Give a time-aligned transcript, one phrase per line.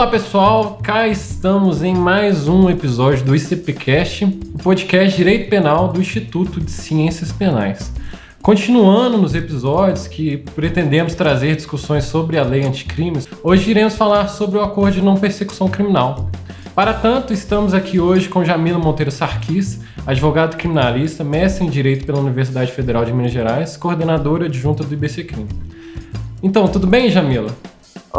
[0.00, 6.00] Olá pessoal, cá estamos em mais um episódio do ICPcast, o podcast Direito Penal do
[6.00, 7.92] Instituto de Ciências Penais.
[8.40, 14.58] Continuando nos episódios que pretendemos trazer discussões sobre a lei anticrimes, hoje iremos falar sobre
[14.58, 16.30] o acordo de não persecução criminal.
[16.74, 22.20] Para tanto, estamos aqui hoje com Jamila Monteiro Sarquis, advogado criminalista, mestre em Direito pela
[22.20, 25.48] Universidade Federal de Minas Gerais, coordenadora adjunta do IBC Crime.
[26.42, 27.54] Então, tudo bem, Jamila?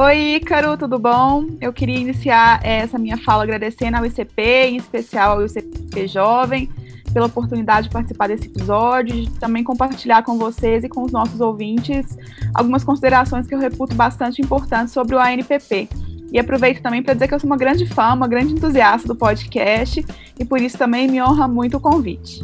[0.03, 1.45] Oi, Ícaro, tudo bom?
[1.61, 6.67] Eu queria iniciar essa minha fala agradecendo ao ICP, em especial ao ICP Jovem,
[7.13, 11.39] pela oportunidade de participar desse episódio e também compartilhar com vocês e com os nossos
[11.39, 12.17] ouvintes
[12.51, 15.87] algumas considerações que eu reputo bastante importantes sobre o ANPP.
[16.31, 19.15] E aproveito também para dizer que eu sou uma grande fã, uma grande entusiasta do
[19.15, 20.03] podcast
[20.39, 22.41] e por isso também me honra muito o convite.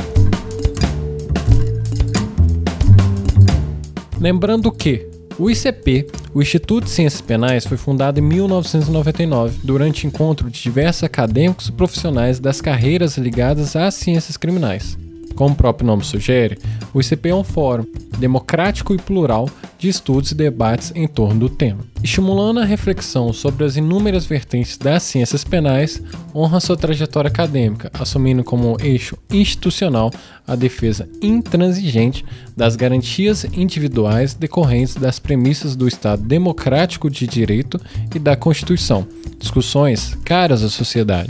[4.22, 10.50] Lembrando que o ICP, o Instituto de Ciências Penais, foi fundado em 1999, durante encontro
[10.50, 14.98] de diversos acadêmicos e profissionais das carreiras ligadas às ciências criminais.
[15.38, 16.58] Como o próprio nome sugere,
[16.92, 17.86] o ICP é um fórum
[18.18, 21.86] democrático e plural de estudos e debates em torno do tema.
[22.04, 26.02] Estimulando a reflexão sobre as inúmeras vertentes das ciências penais,
[26.34, 30.12] honra sua trajetória acadêmica, assumindo como eixo institucional
[30.48, 37.80] a defesa intransigente das garantias individuais decorrentes das premissas do Estado democrático de direito
[38.16, 39.08] e da Constituição,
[39.38, 41.30] discussões caras à sociedade.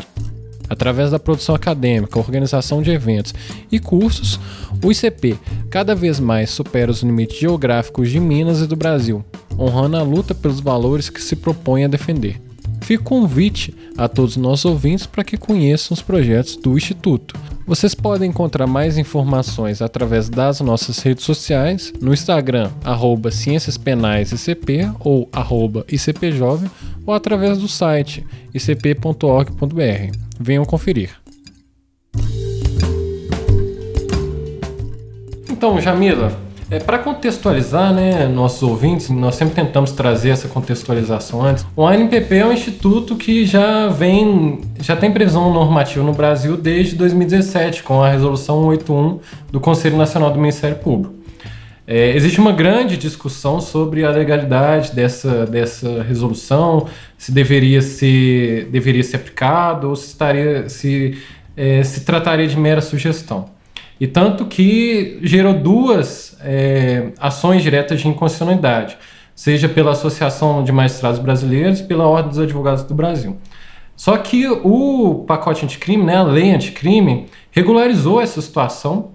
[0.69, 3.33] Através da produção acadêmica, organização de eventos
[3.71, 4.39] e cursos,
[4.83, 5.37] o ICP
[5.69, 9.23] cada vez mais supera os limites geográficos de Minas e do Brasil,
[9.57, 12.46] honrando a luta pelos valores que se propõe a defender.
[12.81, 17.35] Fica o convite a todos os nossos ouvintes para que conheçam os projetos do Instituto.
[17.65, 23.29] Vocês podem encontrar mais informações através das nossas redes sociais, no Instagram, arroba
[25.01, 26.71] ou arroba ICPjovem,
[27.05, 30.17] ou através do site icp.org.br.
[30.39, 31.11] Venham conferir.
[35.49, 41.65] Então, Jamila, é, para contextualizar né, nossos ouvintes, nós sempre tentamos trazer essa contextualização antes.
[41.75, 46.95] O ANPP é um instituto que já vem, já tem previsão normativa no Brasil desde
[46.95, 49.19] 2017, com a resolução 81
[49.51, 51.15] do Conselho Nacional do Ministério Público.
[51.89, 56.85] É, existe uma grande discussão sobre a legalidade dessa, dessa resolução,
[57.17, 61.17] se deveria ser, deveria ser aplicado ou se, estaria, se,
[61.55, 63.56] é, se trataria de mera sugestão.
[63.99, 68.97] E tanto que gerou duas é, ações diretas de inconstitucionalidade,
[69.35, 73.37] seja pela Associação de Magistrados Brasileiros e pela Ordem dos Advogados do Brasil.
[73.95, 79.11] Só que o pacote anticrime, né, a lei anticrime, regularizou essa situação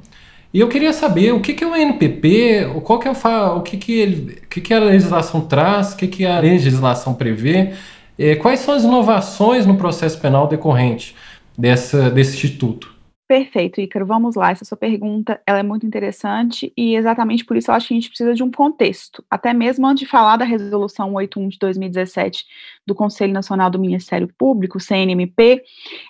[0.53, 3.62] e eu queria saber o que, que é o NPP, qual que é o, o
[3.62, 7.72] que, que, ele, o que, que a legislação traz, o que, que a legislação prevê,
[8.19, 11.16] é, quais são as inovações no processo penal decorrente
[11.56, 12.92] dessa, desse instituto.
[13.32, 14.04] Perfeito, Ícaro.
[14.04, 14.50] Vamos lá.
[14.50, 17.97] Essa sua pergunta ela é muito interessante e exatamente por isso eu acho que a
[17.97, 19.25] gente precisa de um contexto.
[19.31, 22.44] Até mesmo antes de falar da Resolução 81 de 2017
[22.87, 25.62] do Conselho Nacional do Ministério Público, CNMP,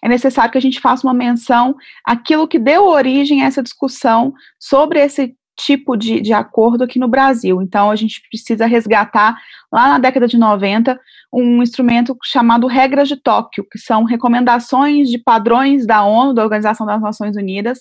[0.02, 4.34] é necessário que a gente faça uma menção àquilo que deu origem a essa discussão
[4.58, 7.60] sobre esse tipo de, de acordo aqui no Brasil.
[7.62, 9.36] Então, a gente precisa resgatar,
[9.70, 10.98] lá na década de 90,
[11.32, 16.86] um instrumento chamado Regras de Tóquio, que são recomendações de padrões da ONU, da Organização
[16.86, 17.80] das Nações Unidas,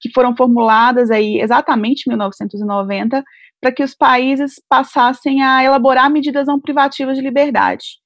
[0.00, 3.22] que foram formuladas aí exatamente em 1990,
[3.60, 8.02] para que os países passassem a elaborar medidas não privativas de liberdade.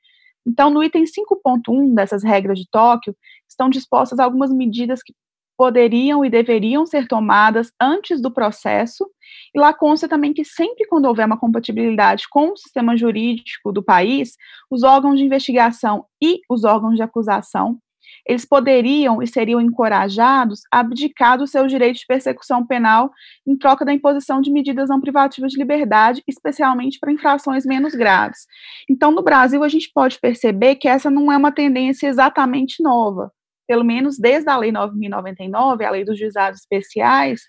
[0.46, 3.16] Então, no item 5.1 dessas regras de Tóquio,
[3.48, 5.12] estão dispostas algumas medidas que
[5.56, 9.08] poderiam e deveriam ser tomadas antes do processo,
[9.54, 13.82] e lá consta também que sempre quando houver uma compatibilidade com o sistema jurídico do
[13.82, 14.36] país,
[14.70, 17.78] os órgãos de investigação e os órgãos de acusação,
[18.26, 23.10] eles poderiam e seriam encorajados a abdicar do seu direito de persecução penal
[23.46, 28.46] em troca da imposição de medidas não privativas de liberdade, especialmente para infrações menos graves.
[28.90, 33.30] Então, no Brasil, a gente pode perceber que essa não é uma tendência exatamente nova
[33.66, 37.42] pelo menos desde a Lei 9.099, a Lei dos Juizados Especiais,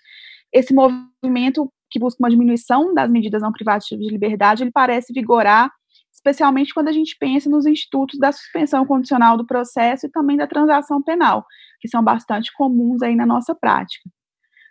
[0.52, 5.70] esse movimento que busca uma diminuição das medidas não privativas de liberdade, ele parece vigorar,
[6.12, 10.46] especialmente quando a gente pensa nos institutos da suspensão condicional do processo e também da
[10.46, 11.46] transação penal,
[11.80, 14.10] que são bastante comuns aí na nossa prática.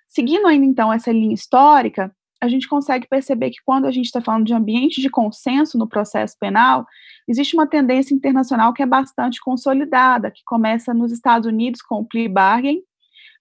[0.08, 4.22] Seguindo ainda então essa linha histórica, a gente consegue perceber que quando a gente está
[4.22, 6.86] falando de ambiente de consenso no processo penal,
[7.28, 12.06] existe uma tendência internacional que é bastante consolidada, que começa nos Estados Unidos com o
[12.06, 12.82] plea bargain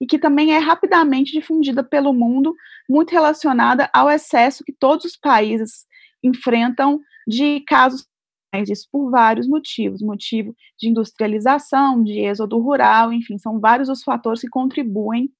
[0.01, 2.55] e que também é rapidamente difundida pelo mundo,
[2.89, 5.87] muito relacionada ao excesso que todos os países
[6.23, 8.07] enfrentam de casos
[8.69, 14.41] isso por vários motivos, motivo de industrialização, de êxodo rural, enfim, são vários os fatores
[14.41, 15.31] que contribuem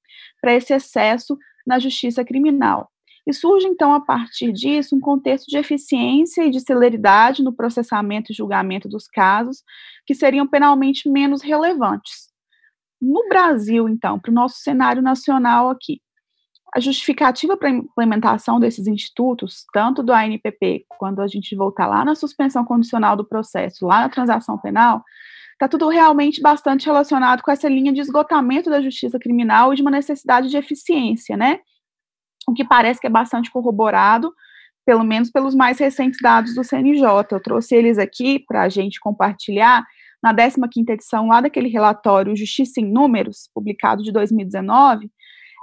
[0.41, 2.91] para esse excesso na justiça criminal.
[3.27, 8.31] E surge, então, a partir disso, um contexto de eficiência e de celeridade no processamento
[8.31, 9.65] e julgamento dos casos,
[10.07, 12.29] que seriam penalmente menos relevantes.
[13.03, 16.01] No Brasil, então, para o nosso cenário nacional aqui,
[16.75, 22.05] a justificativa para a implementação desses institutos, tanto do ANPP, quando a gente voltar lá
[22.05, 25.03] na suspensão condicional do processo, lá na transação penal,
[25.53, 29.83] está tudo realmente bastante relacionado com essa linha de esgotamento da justiça criminal e de
[29.83, 31.61] uma necessidade de eficiência, né?
[32.47, 34.33] O que parece que é bastante corroborado,
[34.85, 37.03] pelo menos pelos mais recentes dados do CNJ.
[37.33, 39.85] Eu trouxe eles aqui para a gente compartilhar
[40.23, 45.11] na 15ª edição lá daquele relatório Justiça em Números, publicado de 2019,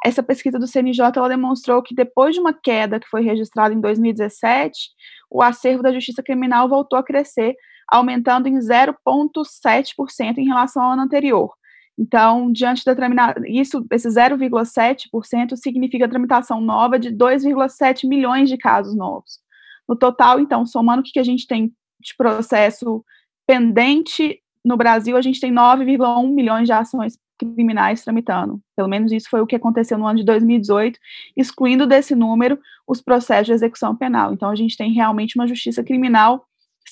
[0.04, 4.90] essa pesquisa do CNJ demonstrou que depois de uma queda que foi registrada em 2017,
[5.32, 7.56] o acervo da justiça criminal voltou a crescer,
[7.90, 11.54] aumentando em 0,7% em relação ao ano anterior.
[11.98, 18.58] Então, diante da tramitação, isso, esse 0,7% significa a tramitação nova de 2,7 milhões de
[18.58, 19.40] casos novos.
[19.88, 23.04] No total, então, somando o que a gente tem de processo
[23.46, 28.62] pendente no Brasil, a gente tem 9,1 milhões de ações criminais tramitando.
[28.76, 30.98] Pelo menos isso foi o que aconteceu no ano de 2018,
[31.36, 32.58] excluindo desse número
[32.88, 34.34] os processos de execução penal.
[34.34, 36.46] Então, a gente tem realmente uma justiça criminal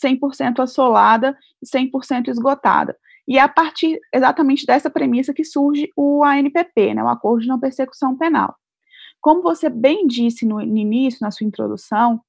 [0.04, 2.96] 100% assolada e 100% esgotada.
[3.32, 7.48] E é a partir exatamente dessa premissa que surge o ANPP, né, o Acordo de
[7.48, 8.54] Não Persecução Penal.
[9.22, 12.20] Como você bem disse no, no início, na sua introdução,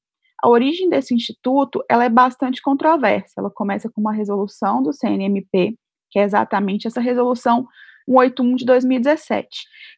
[0.41, 3.33] a origem desse instituto ela é bastante controversa.
[3.39, 5.77] Ela começa com uma resolução do CNMP,
[6.09, 7.67] que é exatamente essa resolução
[8.09, 9.49] 181 de 2017.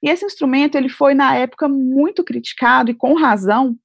[0.03, 3.77] E esse instrumento ele foi na época muito criticado e com razão,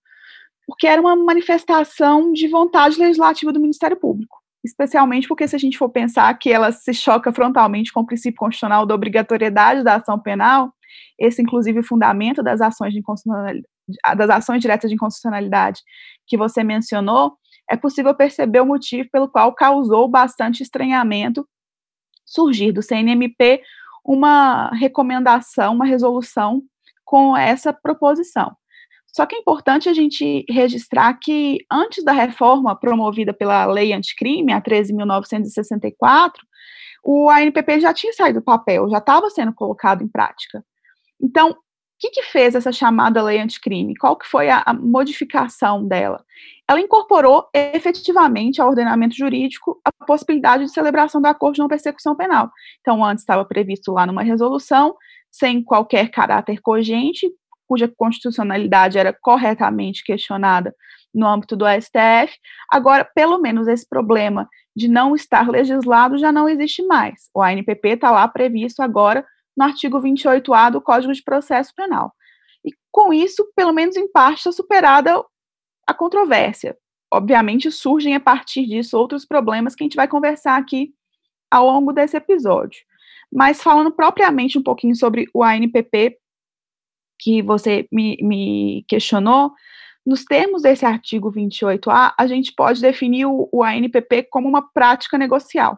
[0.66, 5.77] porque era uma manifestação de vontade legislativa do Ministério Público, especialmente porque se a gente
[5.77, 10.19] for pensar que ela se choca frontalmente com o princípio constitucional da obrigatoriedade da ação
[10.19, 10.73] penal,
[11.17, 13.01] esse inclusive fundamento das ações de
[14.15, 15.81] das ações diretas de inconstitucionalidade
[16.27, 17.38] que você mencionou,
[17.69, 21.47] é possível perceber o motivo pelo qual causou bastante estranhamento
[22.25, 23.61] surgir do CNMP
[24.06, 26.61] uma recomendação, uma resolução
[27.03, 28.56] com essa proposição.
[29.13, 34.53] Só que é importante a gente registrar que antes da reforma promovida pela Lei Anticrime,
[34.53, 36.33] a 13.964,
[37.03, 40.63] o ANPP já tinha saído do papel, já estava sendo colocado em prática.
[41.21, 41.56] Então, o
[42.01, 43.94] que, que fez essa chamada lei anticrime?
[43.97, 46.23] Qual que foi a, a, modificação dela?
[46.65, 52.15] Ela incorporou efetivamente ao ordenamento jurídico a possibilidade de celebração do acordo de não persecução
[52.15, 52.50] penal.
[52.79, 54.95] Então, antes estava previsto lá numa resolução,
[55.29, 57.29] sem qualquer caráter cogente,
[57.69, 60.74] cuja constitucionalidade era corretamente questionada
[61.13, 62.36] no âmbito do STF.
[62.71, 67.30] Agora, pelo menos esse problema de não estar legislado já não existe mais.
[67.33, 69.24] O ANPP está lá previsto agora
[69.56, 72.12] no artigo 28A do Código de Processo Penal.
[72.66, 75.24] E com isso, pelo menos em parte, está superada
[75.86, 76.75] a controvérsia.
[77.12, 80.92] Obviamente, surgem a partir disso outros problemas que a gente vai conversar aqui
[81.51, 82.81] ao longo desse episódio.
[83.31, 86.19] Mas falando propriamente um pouquinho sobre o ANPP,
[87.19, 89.52] que você me, me questionou,
[90.06, 95.18] nos termos desse artigo 28A, a gente pode definir o, o ANPP como uma prática
[95.18, 95.78] negocial.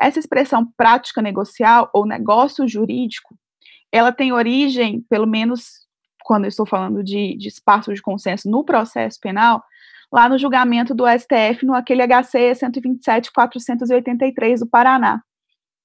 [0.00, 3.34] Essa expressão prática negocial ou negócio jurídico,
[3.90, 5.80] ela tem origem, pelo menos
[6.22, 9.62] quando eu estou falando de, de espaço de consenso no processo penal,
[10.12, 15.22] lá no julgamento do STF, no aquele HC 127.483 do Paraná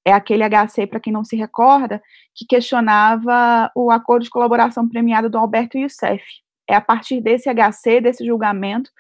[0.06, 2.02] é aquele HC, para quem não se recorda,
[2.36, 6.24] que questionava o acordo de colaboração premiada do Alberto Youssef.
[6.70, 8.92] É a partir desse HC, desse julgamento,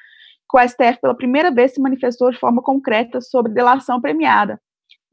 [0.50, 4.60] que o STF pela primeira vez se manifestou de forma concreta sobre delação premiada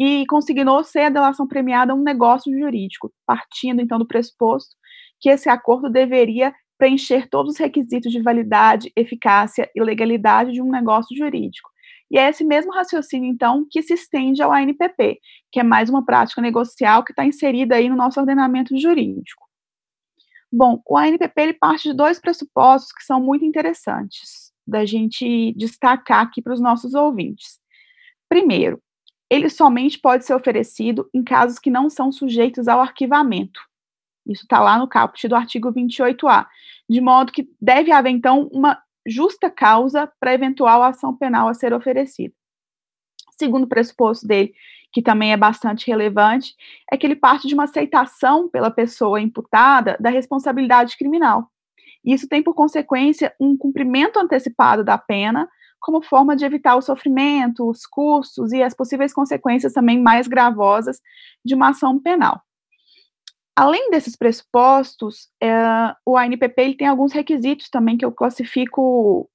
[0.01, 4.75] e consignou ser a delação premiada um negócio jurídico, partindo então do pressuposto
[5.21, 10.69] que esse acordo deveria preencher todos os requisitos de validade, eficácia e legalidade de um
[10.69, 11.71] negócio jurídico.
[12.13, 15.19] E é esse mesmo raciocínio, então, que se estende ao ANPP,
[15.51, 19.49] que é mais uma prática negocial que está inserida aí no nosso ordenamento jurídico.
[20.53, 26.21] Bom, o ANPP ele parte de dois pressupostos que são muito interessantes da gente destacar
[26.21, 27.59] aqui para os nossos ouvintes.
[28.29, 28.79] Primeiro,
[29.31, 33.59] ele somente pode ser oferecido em casos que não são sujeitos ao arquivamento.
[34.27, 36.47] Isso está lá no caput do artigo 28A,
[36.91, 41.73] de modo que deve haver, então, uma justa causa para eventual ação penal a ser
[41.73, 42.35] oferecida.
[43.39, 44.53] Segundo pressuposto dele,
[44.93, 46.55] que também é bastante relevante,
[46.91, 51.51] é que ele parte de uma aceitação pela pessoa imputada da responsabilidade criminal.
[52.05, 55.49] Isso tem por consequência um cumprimento antecipado da pena,
[55.81, 61.01] como forma de evitar o sofrimento, os custos e as possíveis consequências também mais gravosas
[61.45, 62.41] de uma ação penal.
[63.55, 65.53] Além desses pressupostos, é,
[66.07, 69.29] o ANPP ele tem alguns requisitos também que eu classifico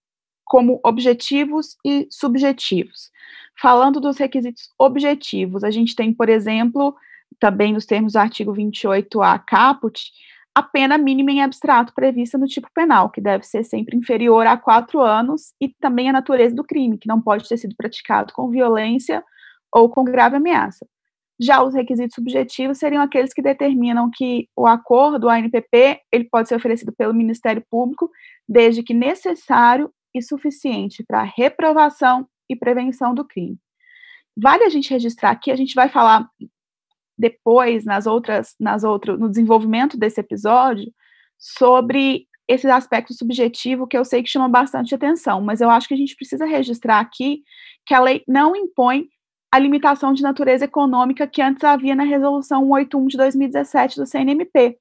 [0.44, 3.12] como objetivos e subjetivos.
[3.60, 6.96] Falando dos requisitos objetivos, a gente tem, por exemplo,
[7.40, 10.12] também nos termos do artigo 28A caput,
[10.56, 14.58] a pena mínima em abstrato prevista no tipo penal, que deve ser sempre inferior a
[14.58, 18.50] quatro anos, e também a natureza do crime, que não pode ter sido praticado com
[18.50, 19.24] violência
[19.72, 20.88] ou com grave ameaça.
[21.40, 26.48] Já os requisitos subjetivos seriam aqueles que determinam que o acordo, o ANPP, ele pode
[26.50, 28.10] ser oferecido pelo Ministério Público,
[28.48, 33.58] desde que necessário e suficiente para reprovação e prevenção do crime.
[34.36, 36.28] Vale a gente registrar aqui, a gente vai falar
[37.18, 40.92] depois nas outras, nas outras, no desenvolvimento desse episódio,
[41.38, 45.94] sobre esse aspecto subjetivo que eu sei que chama bastante atenção, mas eu acho que
[45.94, 47.44] a gente precisa registrar aqui
[47.86, 49.08] que a lei não impõe
[49.52, 54.78] a limitação de natureza econômica que antes havia na resolução 181 de 2017 do CNMP.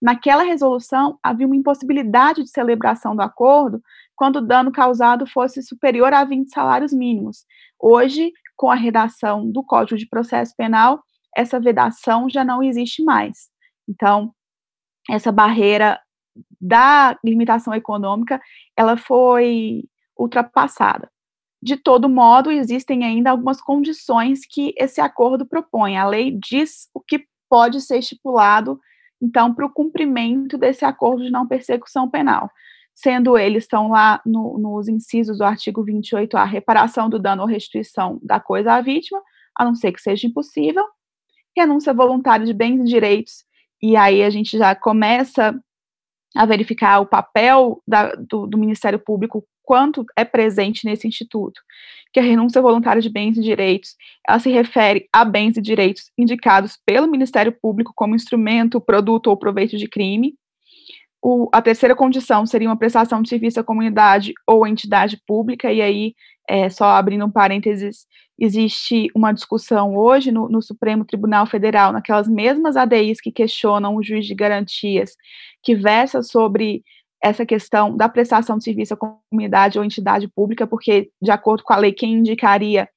[0.00, 3.82] Naquela resolução havia uma impossibilidade de celebração do acordo
[4.14, 7.44] quando o dano causado fosse superior a 20 salários mínimos.
[7.80, 11.02] Hoje, com a redação do Código de Processo Penal,
[11.36, 13.48] essa vedação já não existe mais.
[13.88, 14.32] Então,
[15.10, 16.00] essa barreira
[16.60, 18.40] da limitação econômica,
[18.76, 19.84] ela foi
[20.16, 21.10] ultrapassada.
[21.62, 25.96] De todo modo, existem ainda algumas condições que esse acordo propõe.
[25.96, 28.80] A lei diz o que pode ser estipulado,
[29.22, 32.50] então, para o cumprimento desse acordo de não persecução penal.
[32.94, 38.18] Sendo eles, estão lá no, nos incisos do artigo 28A, reparação do dano ou restituição
[38.22, 39.22] da coisa à vítima,
[39.56, 40.84] a não ser que seja impossível,
[41.56, 43.44] renúncia voluntária de bens e direitos,
[43.80, 45.54] e aí a gente já começa
[46.34, 51.60] a verificar o papel da, do, do, Ministério Público, quanto é presente nesse instituto,
[52.12, 53.96] que a renúncia voluntária de bens e direitos,
[54.28, 59.36] ela se refere a bens e direitos indicados pelo Ministério Público como instrumento, produto ou
[59.36, 60.34] proveito de crime.
[61.22, 65.80] O, a terceira condição seria uma prestação de serviço à comunidade ou entidade pública, e
[65.80, 66.14] aí,
[66.48, 68.06] é, só abrindo um parênteses,
[68.38, 74.02] existe uma discussão hoje no, no, Supremo Tribunal Federal, naquelas mesmas ADIs que questionam o
[74.02, 75.14] juiz de garantias,
[75.62, 76.82] que versa sobre
[77.22, 81.72] essa questão da prestação de serviço à comunidade ou entidade pública, porque, de acordo com
[81.72, 82.88] a lei, quem indicaria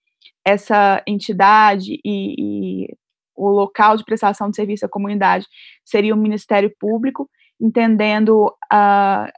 [0.44, 2.98] essa entidade e, e
[3.36, 5.46] o local de prestação de serviço à comunidade
[5.84, 7.30] seria o Ministério Público,
[7.62, 9.32] entendendo uh,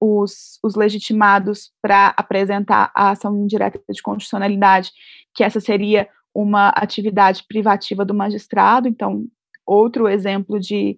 [0.00, 4.92] os, os legitimados para apresentar a ação indireta de constitucionalidade,
[5.34, 9.26] que essa seria uma atividade privativa do magistrado, então,
[9.66, 10.96] outro exemplo de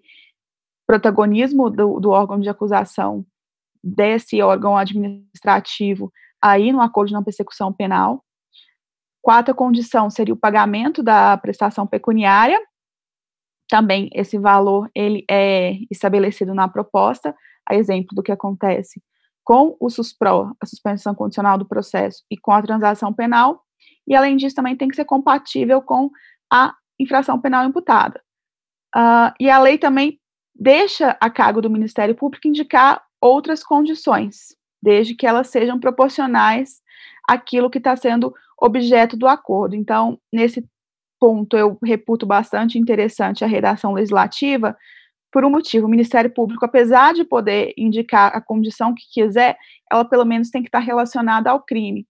[0.86, 3.24] protagonismo do, do órgão de acusação
[3.82, 8.24] desse órgão administrativo aí no acordo de não persecução penal.
[9.22, 12.58] Quarta condição seria o pagamento da prestação pecuniária.
[13.68, 17.34] Também esse valor ele é estabelecido na proposta,
[17.68, 19.02] a exemplo do que acontece
[19.44, 23.62] com o SUSPRO, a suspensão condicional do processo, e com a transação penal,
[24.06, 26.10] e além disso também tem que ser compatível com
[26.52, 28.20] a infração penal imputada.
[28.94, 30.20] Uh, e a lei também
[30.54, 36.80] deixa a cargo do Ministério Público indicar outras condições, desde que elas sejam proporcionais
[37.28, 39.74] àquilo que está sendo objeto do acordo.
[39.74, 40.64] Então, nesse
[41.18, 44.76] ponto, eu reputo bastante interessante a redação legislativa,
[45.32, 45.86] por um motivo.
[45.86, 49.56] O Ministério Público, apesar de poder indicar a condição que quiser,
[49.90, 52.06] ela pelo menos tem que estar relacionada ao crime.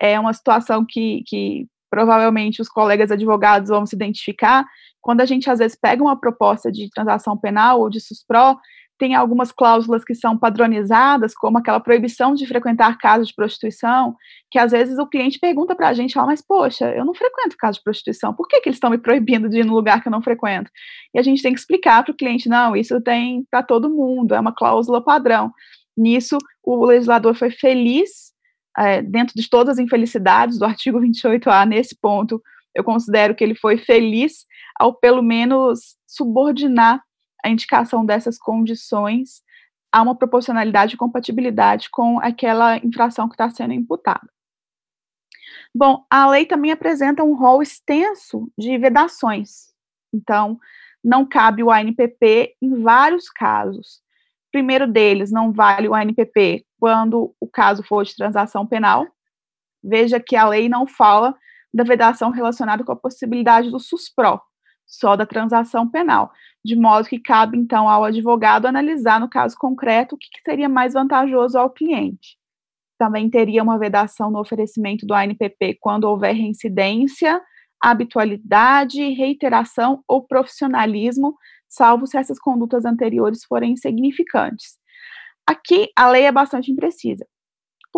[0.00, 4.66] É uma situação que, que provavelmente os colegas advogados vão se identificar.
[5.00, 8.58] Quando a gente às vezes pega uma proposta de transação penal ou de SUSPRO,
[8.98, 14.16] tem algumas cláusulas que são padronizadas, como aquela proibição de frequentar casas de prostituição,
[14.50, 17.56] que às vezes o cliente pergunta para a gente, fala, mas poxa, eu não frequento
[17.56, 20.08] casa de prostituição, por que, que eles estão me proibindo de ir no lugar que
[20.08, 20.70] eu não frequento?
[21.14, 24.34] E a gente tem que explicar para o cliente, não, isso tem para todo mundo,
[24.34, 25.52] é uma cláusula padrão.
[25.96, 28.32] Nisso, o legislador foi feliz,
[28.76, 32.42] é, dentro de todas as infelicidades do artigo 28A, nesse ponto,
[32.74, 34.46] eu considero que ele foi feliz
[34.78, 37.02] ao pelo menos subordinar
[37.44, 39.42] a indicação dessas condições
[39.92, 44.28] a uma proporcionalidade e compatibilidade com aquela infração que está sendo imputada.
[45.74, 49.72] Bom, a lei também apresenta um rol extenso de vedações.
[50.12, 50.58] Então,
[51.02, 54.02] não cabe o ANPP em vários casos.
[54.50, 59.06] primeiro deles, não vale o ANPP quando o caso for de transação penal.
[59.84, 61.34] Veja que a lei não fala
[61.72, 64.40] da vedação relacionada com a possibilidade do SUSPRO,
[64.88, 66.32] só da transação penal,
[66.64, 70.94] de modo que cabe então ao advogado analisar no caso concreto o que, seria mais
[70.94, 72.38] vantajoso ao cliente.
[72.98, 77.40] também teria uma vedação no oferecimento do ANPP quando houver reincidência,
[77.80, 81.36] habitualidade, reiteração ou profissionalismo,
[81.68, 84.78] salvo se essas condutas anteriores forem insignificantes.
[85.46, 87.24] Aqui a lei é bastante imprecisa.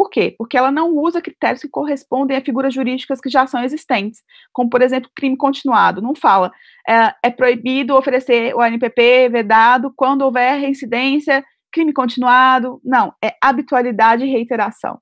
[0.01, 0.35] Por quê?
[0.39, 4.71] Porque ela não usa critérios que correspondem a figuras jurídicas que já são existentes, como,
[4.71, 6.01] por exemplo, crime continuado.
[6.01, 6.51] Não fala,
[6.89, 12.81] é, é proibido oferecer o ANPP vedado quando houver reincidência, crime continuado.
[12.83, 14.99] Não, é habitualidade e reiteração.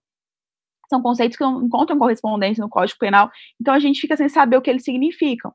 [0.91, 4.57] São conceitos que não encontram correspondência no Código Penal, então a gente fica sem saber
[4.57, 5.55] o que eles significam.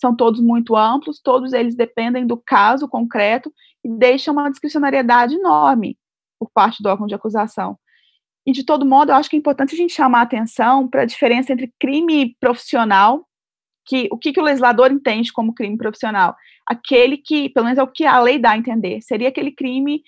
[0.00, 3.52] São todos muito amplos, todos eles dependem do caso concreto
[3.84, 5.98] e deixam uma discricionariedade enorme
[6.38, 7.76] por parte do órgão de acusação.
[8.46, 11.02] E, de todo modo, eu acho que é importante a gente chamar a atenção para
[11.02, 13.26] a diferença entre crime profissional,
[13.86, 16.36] que o que, que o legislador entende como crime profissional?
[16.66, 20.02] Aquele que, pelo menos é o que a lei dá a entender, seria aquele crime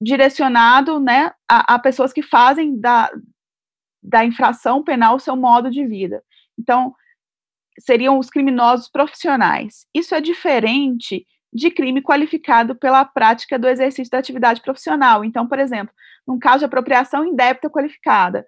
[0.00, 3.10] direcionado né, a, a pessoas que fazem da,
[4.02, 6.22] da infração penal o seu modo de vida.
[6.58, 6.94] Então,
[7.78, 9.86] seriam os criminosos profissionais.
[9.94, 15.24] Isso é diferente de crime qualificado pela prática do exercício da atividade profissional.
[15.24, 15.94] Então, por exemplo,
[16.26, 18.44] num caso de apropriação indébita qualificada,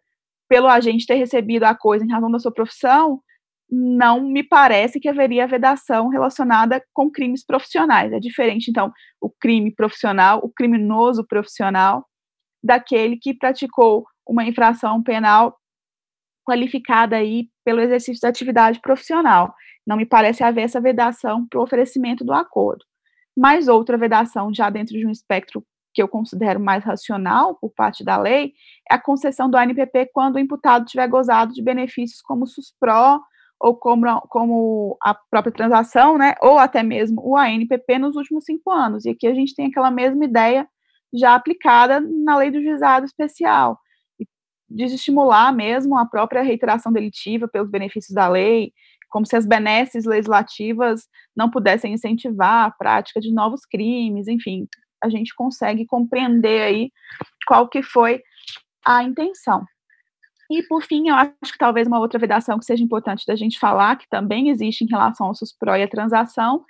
[0.48, 3.20] pelo agente ter recebido a coisa em razão da sua profissão,
[3.70, 8.12] não me parece que haveria vedação relacionada com crimes profissionais.
[8.12, 12.04] É diferente, então, o crime profissional, o criminoso profissional,
[12.62, 15.56] daquele que praticou uma infração penal
[16.44, 19.52] qualificada aí pelo exercício da atividade profissional.
[19.84, 22.84] Não me parece haver essa vedação para o oferecimento do acordo.
[23.36, 28.04] Mais outra vedação, já dentro de um espectro que eu considero mais racional por parte
[28.04, 28.52] da lei,
[28.90, 33.20] é a concessão do ANPP quando o imputado tiver gozado de benefícios como SUSPRO
[33.58, 38.70] ou como, como a própria transação, né, ou até mesmo o ANPP nos últimos cinco
[38.70, 39.06] anos.
[39.06, 40.68] E aqui a gente tem aquela mesma ideia
[41.14, 43.78] já aplicada na lei do juizado especial,
[44.68, 48.72] de estimular mesmo a própria reiteração delitiva pelos benefícios da lei,
[49.16, 54.68] como se as benesses legislativas não pudessem incentivar a prática de novos crimes, enfim,
[55.02, 56.92] a gente consegue compreender aí
[57.46, 58.20] qual que foi
[58.84, 59.64] a intenção.
[60.50, 63.58] E, por fim, eu acho que talvez uma outra vedação que seja importante da gente
[63.58, 66.62] falar, que também existe em relação ao SUSPRO e a transação,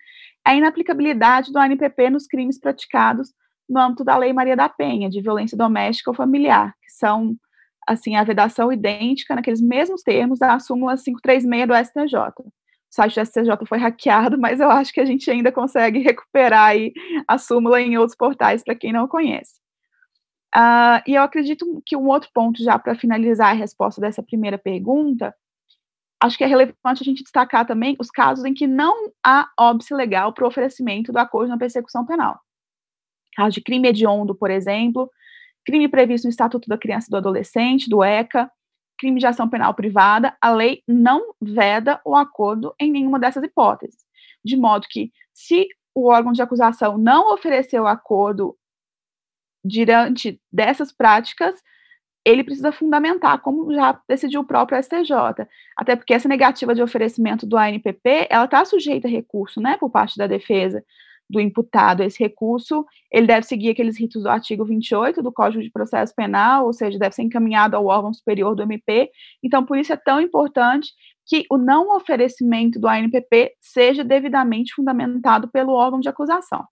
[0.46, 3.32] é a inaplicabilidade do ANPP nos crimes praticados
[3.68, 7.34] no âmbito da Lei Maria da Penha, de violência doméstica ou familiar, que são,
[7.86, 12.18] assim, a vedação idêntica naqueles mesmos termos da súmula 536 do STJ.
[12.38, 12.52] O
[12.90, 16.92] site do STJ foi hackeado, mas eu acho que a gente ainda consegue recuperar aí
[17.28, 19.54] a súmula em outros portais para quem não conhece.
[20.54, 24.56] Uh, e eu acredito que um outro ponto, já para finalizar a resposta dessa primeira
[24.56, 25.34] pergunta,
[26.20, 29.92] acho que é relevante a gente destacar também os casos em que não há óbice
[29.92, 32.40] legal para o oferecimento do acordo na persecução penal.
[33.34, 35.10] Caso de crime hediondo, por exemplo,
[35.66, 38.50] crime previsto no Estatuto da Criança e do Adolescente, do ECA,
[38.96, 43.98] crime de ação penal privada, a lei não veda o acordo em nenhuma dessas hipóteses.
[44.44, 48.56] De modo que, se o órgão de acusação não ofereceu acordo
[49.64, 51.60] diante dessas práticas,
[52.24, 55.46] ele precisa fundamentar, como já decidiu o próprio STJ.
[55.76, 59.90] Até porque essa negativa de oferecimento do ANPP, ela está sujeita a recurso, né, por
[59.90, 60.82] parte da defesa
[61.28, 62.02] do imputado.
[62.02, 66.66] Esse recurso, ele deve seguir aqueles ritos do artigo 28 do Código de Processo Penal,
[66.66, 69.10] ou seja, deve ser encaminhado ao órgão superior do MP.
[69.42, 70.90] Então, por isso é tão importante
[71.26, 76.64] que o não oferecimento do ANPP seja devidamente fundamentado pelo órgão de acusação.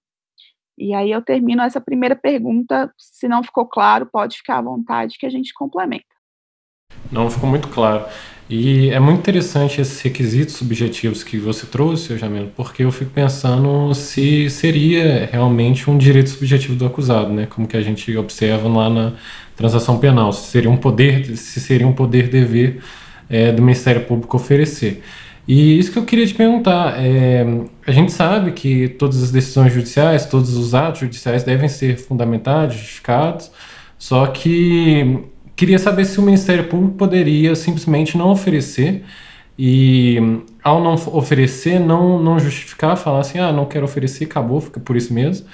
[0.78, 2.92] E aí eu termino essa primeira pergunta.
[2.96, 6.13] Se não ficou claro, pode ficar à vontade que a gente complementa.
[7.14, 8.04] Não, ficou muito claro.
[8.50, 13.94] E é muito interessante esses requisitos subjetivos que você trouxe, Jamilo, porque eu fico pensando
[13.94, 17.46] se seria realmente um direito subjetivo do acusado, né?
[17.46, 19.12] Como que a gente observa lá na
[19.56, 22.82] transação penal, se seria um poder, se seria um poder dever
[23.30, 25.02] é, do Ministério Público oferecer.
[25.46, 27.46] E isso que eu queria te perguntar, é,
[27.86, 32.76] a gente sabe que todas as decisões judiciais, todos os atos judiciais devem ser fundamentados,
[32.76, 33.50] justificados,
[33.98, 35.24] só que
[35.56, 39.04] queria saber se o Ministério Público poderia simplesmente não oferecer
[39.58, 40.18] e
[40.62, 44.96] ao não oferecer, não, não justificar, falar assim, ah, não quero oferecer, acabou, fica por
[44.96, 45.46] isso mesmo.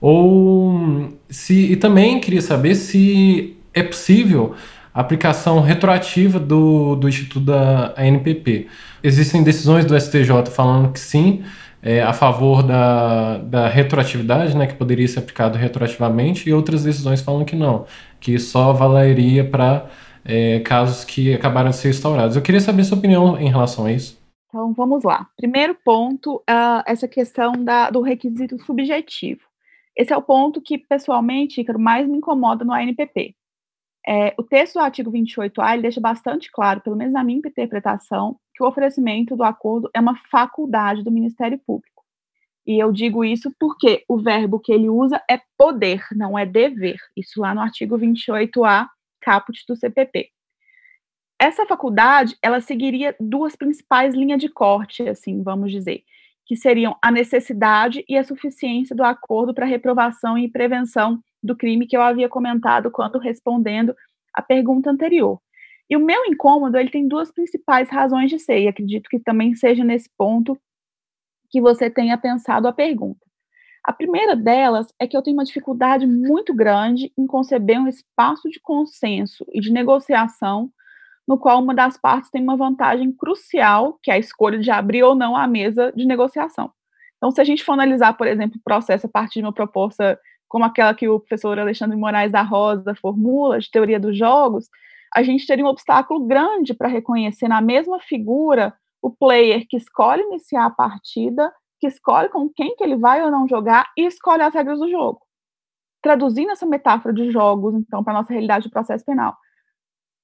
[0.00, 4.54] Ou se e também queria saber se é possível
[4.92, 8.66] a aplicação retroativa do, do Instituto da ANPP.
[9.02, 11.42] Existem decisões do STJ falando que sim,
[11.82, 17.20] é, a favor da, da retroatividade, né, que poderia ser aplicado retroativamente, e outras decisões
[17.20, 17.84] falando que não,
[18.26, 19.88] que só valeria para
[20.24, 22.34] é, casos que acabaram de ser instaurados.
[22.34, 24.20] Eu queria saber sua opinião em relação a isso.
[24.48, 25.28] Então, vamos lá.
[25.36, 29.42] Primeiro ponto, uh, essa questão da, do requisito subjetivo.
[29.96, 33.36] Esse é o ponto que, pessoalmente, Ícaro, mais me incomoda no ANPP
[34.04, 38.36] É, o texto do artigo 28A ele deixa bastante claro, pelo menos na minha interpretação,
[38.56, 41.95] que o oferecimento do acordo é uma faculdade do Ministério Público.
[42.66, 46.96] E eu digo isso porque o verbo que ele usa é poder, não é dever.
[47.16, 48.88] Isso lá no artigo 28A,
[49.20, 50.30] caput do CPP.
[51.38, 56.02] Essa faculdade, ela seguiria duas principais linhas de corte, assim, vamos dizer,
[56.46, 61.86] que seriam a necessidade e a suficiência do acordo para reprovação e prevenção do crime
[61.86, 63.94] que eu havia comentado quando respondendo
[64.32, 65.38] a pergunta anterior.
[65.88, 69.54] E o meu incômodo, ele tem duas principais razões de ser, e acredito que também
[69.54, 70.58] seja nesse ponto
[71.48, 73.20] que você tenha pensado a pergunta.
[73.84, 78.48] A primeira delas é que eu tenho uma dificuldade muito grande em conceber um espaço
[78.50, 80.70] de consenso e de negociação
[81.26, 85.02] no qual uma das partes tem uma vantagem crucial, que é a escolha de abrir
[85.02, 86.72] ou não a mesa de negociação.
[87.16, 90.18] Então, se a gente for analisar, por exemplo, o processo a partir de uma proposta
[90.48, 94.68] como aquela que o professor Alexandre Moraes da Rosa formula, de teoria dos jogos,
[95.14, 98.74] a gente teria um obstáculo grande para reconhecer na mesma figura
[99.06, 103.30] o player que escolhe iniciar a partida, que escolhe com quem que ele vai ou
[103.30, 105.20] não jogar e escolhe as regras do jogo.
[106.02, 109.36] Traduzindo essa metáfora de jogos, então, para a nossa realidade do processo penal,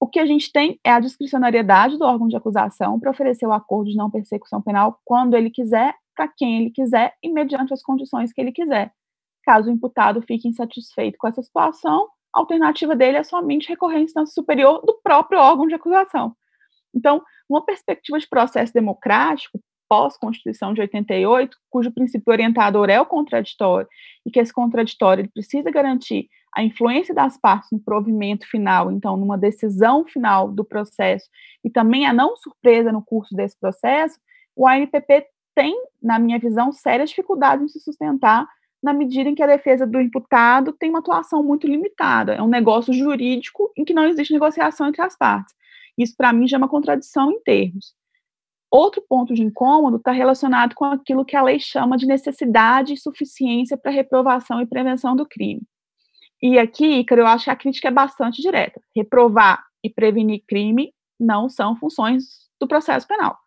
[0.00, 3.52] o que a gente tem é a discricionariedade do órgão de acusação para oferecer o
[3.52, 7.84] acordo de não persecução penal quando ele quiser, para quem ele quiser e mediante as
[7.84, 8.92] condições que ele quiser.
[9.44, 14.00] Caso o imputado fique insatisfeito com essa situação, a alternativa dele é somente recorrer à
[14.00, 16.34] instância superior do próprio órgão de acusação.
[16.94, 23.88] Então, uma perspectiva de processo democrático, pós-Constituição de 88, cujo princípio orientador é o contraditório,
[24.24, 29.38] e que esse contraditório precisa garantir a influência das partes no provimento final, então, numa
[29.38, 31.26] decisão final do processo,
[31.64, 34.18] e também a não surpresa no curso desse processo,
[34.56, 38.46] o ANPP tem, na minha visão, sérias dificuldades em se sustentar
[38.82, 42.34] na medida em que a defesa do imputado tem uma atuação muito limitada.
[42.34, 45.54] É um negócio jurídico em que não existe negociação entre as partes.
[45.96, 47.94] Isso, para mim, já é uma contradição em termos.
[48.70, 52.96] Outro ponto de incômodo está relacionado com aquilo que a lei chama de necessidade e
[52.96, 55.62] suficiência para reprovação e prevenção do crime.
[56.42, 58.80] E aqui, Ícaro, eu acho que a crítica é bastante direta.
[58.96, 63.38] Reprovar e prevenir crime não são funções do processo penal,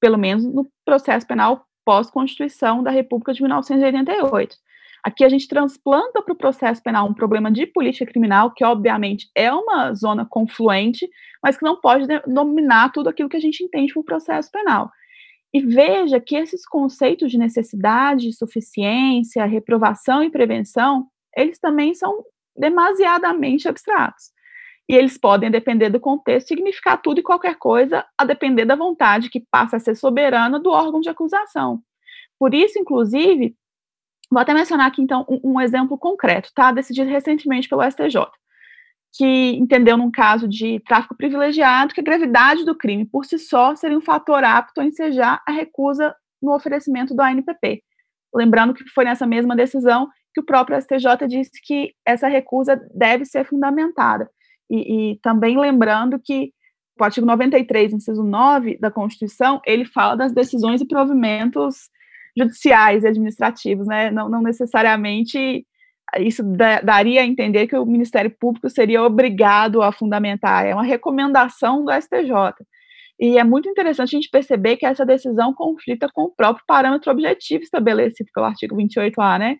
[0.00, 4.56] pelo menos no processo penal pós-Constituição da República de 1988.
[5.04, 9.28] Aqui a gente transplanta para o processo penal um problema de política criminal, que obviamente
[9.34, 11.08] é uma zona confluente,
[11.42, 14.90] mas que não pode dominar tudo aquilo que a gente entende por processo penal.
[15.52, 22.24] E veja que esses conceitos de necessidade, suficiência, reprovação e prevenção, eles também são
[22.56, 24.30] demasiadamente abstratos.
[24.88, 29.30] E eles podem, depender do contexto, significar tudo e qualquer coisa, a depender da vontade
[29.30, 31.80] que passa a ser soberana do órgão de acusação.
[32.38, 33.54] Por isso, inclusive,
[34.32, 36.72] vou até mencionar aqui, então, um, um exemplo concreto, tá?
[36.72, 38.26] Decidido recentemente pelo STJ,
[39.14, 43.76] que entendeu, num caso de tráfico privilegiado, que a gravidade do crime por si só
[43.76, 47.82] seria um fator apto a ensejar a recusa no oferecimento do ANPP.
[48.34, 53.26] Lembrando que foi nessa mesma decisão que o próprio STJ disse que essa recusa deve
[53.26, 54.30] ser fundamentada.
[54.70, 56.52] E, e também lembrando que
[56.98, 61.90] o artigo 93, inciso 9 da Constituição, ele fala das decisões e provimentos
[62.36, 64.10] judiciais e administrativos, né?
[64.10, 65.66] Não, não necessariamente
[66.18, 70.82] isso da, daria a entender que o Ministério Público seria obrigado a fundamentar, é uma
[70.82, 72.54] recomendação do STJ.
[73.18, 77.10] E é muito interessante a gente perceber que essa decisão conflita com o próprio parâmetro
[77.10, 79.56] objetivo estabelecido pelo artigo 28A, né?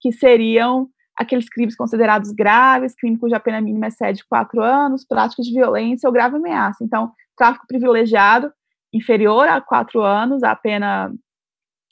[0.00, 5.54] que seriam aqueles crimes considerados graves, crime cuja pena mínima excede quatro anos, práticas de
[5.54, 6.84] violência ou grave ameaça.
[6.84, 8.52] Então, tráfico privilegiado,
[8.92, 11.10] inferior a quatro anos, a pena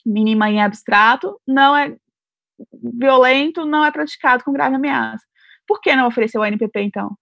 [0.04, 1.96] mínima em abstrato, não é
[2.82, 5.24] violento, não é praticado com grave ameaça.
[5.66, 7.16] Por que não oferecer o NPP, então?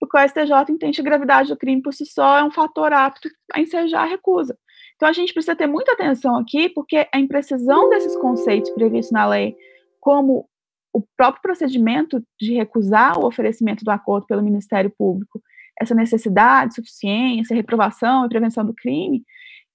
[0.00, 2.92] Porque o STJ entende que a gravidade do crime por si só é um fator
[2.92, 4.56] apto a ensejar a recusa.
[4.96, 9.26] Então, a gente precisa ter muita atenção aqui, porque a imprecisão desses conceitos previstos na
[9.26, 9.56] lei
[10.00, 10.48] como
[10.92, 15.42] o próprio procedimento de recusar o oferecimento do acordo pelo Ministério Público,
[15.80, 19.24] essa necessidade, suficiência, reprovação e prevenção do crime,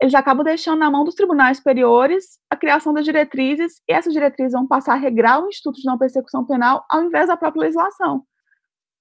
[0.02, 4.54] eles acabam deixando na mão dos tribunais superiores a criação das diretrizes, e essas diretrizes
[4.54, 8.24] vão passar a regrar o Instituto de Não Persecução Penal ao invés da própria legislação.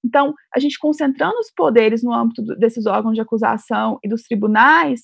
[0.04, 5.02] Então, a gente concentrando os poderes no âmbito desses órgãos de acusação e dos tribunais,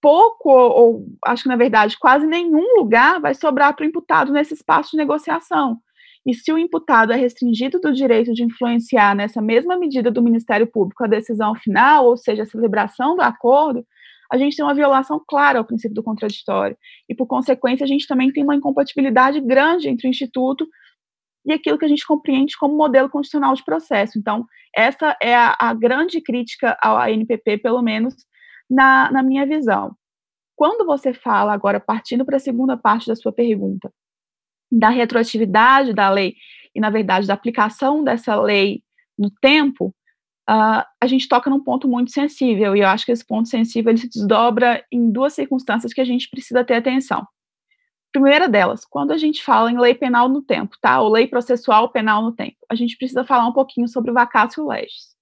[0.00, 4.54] pouco, ou acho que na verdade quase nenhum lugar vai sobrar para o imputado nesse
[4.54, 5.78] espaço de negociação.
[6.26, 10.66] E se o imputado é restringido do direito de influenciar nessa mesma medida do Ministério
[10.66, 13.84] Público a decisão final, ou seja, a celebração do acordo,
[14.30, 16.76] a gente tem uma violação clara ao princípio do contraditório.
[17.08, 20.68] E, por consequência, a gente também tem uma incompatibilidade grande entre o Instituto
[21.46, 24.18] e aquilo que a gente compreende como modelo constitucional de processo.
[24.18, 24.44] Então,
[24.76, 28.14] essa é a, a grande crítica ao ANPP, pelo menos
[28.68, 29.96] na, na minha visão.
[30.54, 33.90] Quando você fala, agora partindo para a segunda parte da sua pergunta,
[34.70, 36.34] da retroatividade da lei
[36.74, 38.82] e, na verdade, da aplicação dessa lei
[39.18, 39.94] no tempo,
[40.48, 43.90] uh, a gente toca num ponto muito sensível, e eu acho que esse ponto sensível
[43.90, 47.26] ele se desdobra em duas circunstâncias que a gente precisa ter atenção.
[48.10, 51.00] Primeira delas, quando a gente fala em lei penal no tempo, tá?
[51.00, 54.66] Ou lei processual penal no tempo, a gente precisa falar um pouquinho sobre o vacatio
[54.66, 55.18] legis.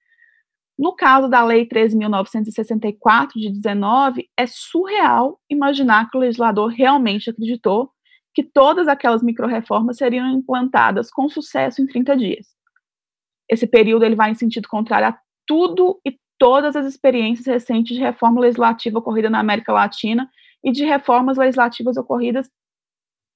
[0.78, 7.90] No caso da Lei 13.964 de 19, é surreal imaginar que o legislador realmente acreditou
[8.34, 12.55] que todas aquelas micro-reformas seriam implantadas com sucesso em 30 dias.
[13.48, 18.02] Esse período ele vai em sentido contrário a tudo e todas as experiências recentes de
[18.02, 20.28] reforma legislativa ocorrida na América Latina
[20.62, 22.50] e de reformas legislativas ocorridas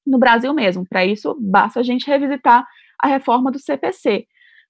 [0.06, 0.84] no Brasil mesmo.
[0.88, 2.66] Para isso, basta a gente revisitar
[3.00, 4.26] a reforma do CPC.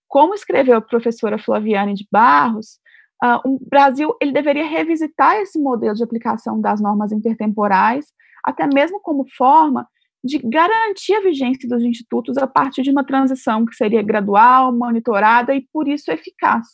[0.06, 2.78] Como escreveu a professora Flaviane de Barros,
[3.22, 8.06] uh, o Brasil ele deveria revisitar esse modelo de aplicação das normas intertemporais,
[8.44, 9.88] até mesmo como forma
[10.22, 15.54] de garantir a vigência dos institutos a partir de uma transição que seria gradual, monitorada
[15.54, 16.66] e, por isso, eficaz,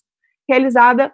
[0.48, 1.12] realizada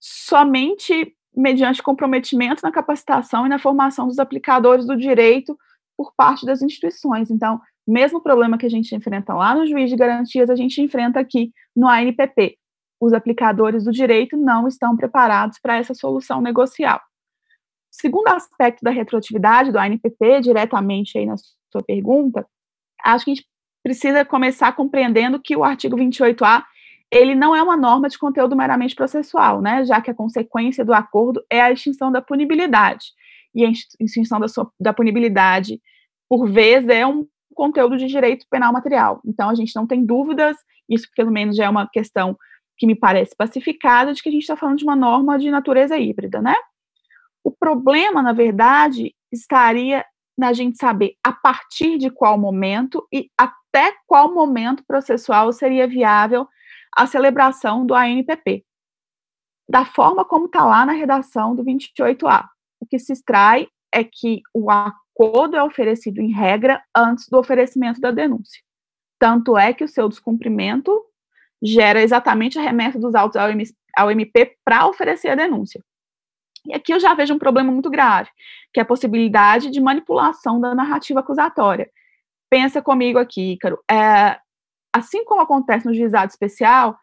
[0.00, 5.56] somente mediante comprometimento na capacitação e na formação dos aplicadores do direito
[5.96, 7.30] por parte das instituições.
[7.30, 11.20] Então, mesmo problema que a gente enfrenta lá no juiz de garantias, a gente enfrenta
[11.20, 12.58] aqui no ANPP.
[13.00, 17.00] Os aplicadores do direito não estão preparados para essa solução negocial.
[17.90, 22.46] Segundo aspecto da retroatividade do ANPP, diretamente aí na sua pergunta,
[23.04, 23.46] acho que a gente
[23.82, 26.64] precisa começar compreendendo que o artigo 28A
[27.10, 30.92] ele não é uma norma de conteúdo meramente processual, né, já que a consequência do
[30.92, 33.06] acordo é a extinção da punibilidade.
[33.54, 35.80] E a extinção da, sua, da punibilidade,
[36.28, 39.20] por vezes, é um conteúdo de direito penal material.
[39.24, 40.56] Então, a gente não tem dúvidas,
[40.88, 42.36] isso pelo menos já é uma questão
[42.76, 45.98] que me parece pacificada, de que a gente está falando de uma norma de natureza
[45.98, 46.54] híbrida, né?
[47.44, 50.04] O problema, na verdade, estaria
[50.36, 56.46] na gente saber a partir de qual momento e até qual momento processual seria viável
[56.96, 58.64] a celebração do ANPP.
[59.68, 62.46] Da forma como está lá na redação do 28A.
[62.80, 68.00] O que se extrai é que o acordo é oferecido em regra antes do oferecimento
[68.00, 68.62] da denúncia.
[69.18, 71.04] Tanto é que o seu descumprimento
[71.60, 73.40] gera exatamente a remessa dos autos
[73.96, 75.82] ao MP para oferecer a denúncia.
[76.68, 78.28] E aqui eu já vejo um problema muito grave,
[78.72, 81.90] que é a possibilidade de manipulação da narrativa acusatória.
[82.50, 83.78] Pensa comigo aqui, Ícaro.
[83.90, 84.38] É,
[84.94, 86.98] assim como acontece no juizado especial,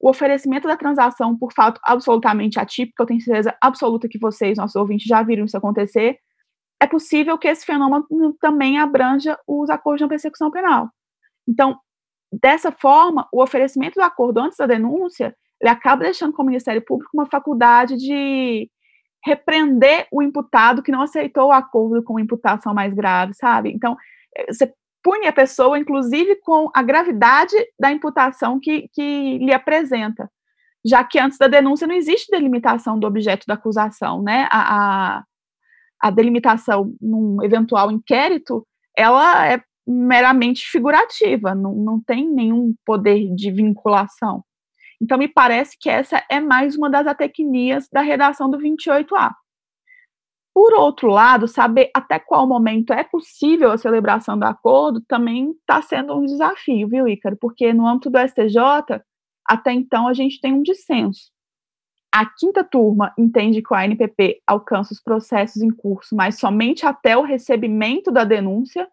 [0.00, 4.76] o oferecimento da transação por fato absolutamente atípico, eu tenho certeza absoluta que vocês, nossos
[4.76, 6.18] ouvintes, já viram isso acontecer,
[6.82, 10.88] é possível que esse fenômeno também abranja os acordos de persecução penal.
[11.46, 11.78] Então,
[12.32, 16.82] dessa forma, o oferecimento do acordo antes da denúncia, ele acaba deixando com o Ministério
[16.82, 18.70] Público uma faculdade de
[19.24, 23.70] repreender o imputado que não aceitou o acordo com imputação mais grave, sabe?
[23.70, 23.96] Então,
[24.36, 30.30] eh, você pune a pessoa, inclusive, com a gravidade da imputação que, que lhe apresenta,
[30.84, 34.48] já que antes da denúncia não existe delimitação do objeto da acusação, né?
[34.50, 35.24] A, a,
[36.00, 43.50] a delimitação num eventual inquérito, ela é meramente figurativa, não, não tem nenhum poder de
[43.50, 44.44] vinculação.
[45.00, 49.32] Então, me parece que essa é mais uma das atecnias da redação do 28A.
[50.52, 55.80] Por outro lado, saber até qual momento é possível a celebração do acordo também está
[55.80, 57.36] sendo um desafio, viu, Ícaro?
[57.40, 59.00] Porque no âmbito do STJ,
[59.46, 61.30] até então a gente tem um dissenso.
[62.12, 67.16] A quinta turma entende que o ANPP alcança os processos em curso, mas somente até
[67.16, 68.88] o recebimento da denúncia,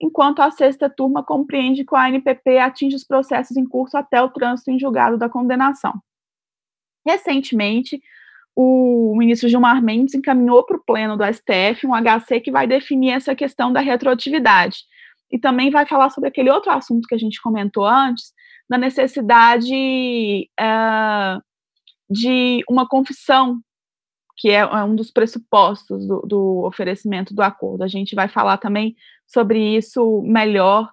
[0.00, 4.28] enquanto a sexta turma compreende que o ANPP atinge os processos em curso até o
[4.28, 5.94] trânsito em julgado da condenação.
[7.06, 8.00] Recentemente,
[8.56, 13.10] o ministro Gilmar Mendes encaminhou para o pleno do STF um HC que vai definir
[13.10, 14.78] essa questão da retroatividade.
[15.30, 18.32] E também vai falar sobre aquele outro assunto que a gente comentou antes,
[18.68, 21.42] da necessidade uh,
[22.08, 23.60] de uma confissão,
[24.36, 27.82] que é, é um dos pressupostos do, do oferecimento do acordo.
[27.82, 30.90] A gente vai falar também sobre isso melhor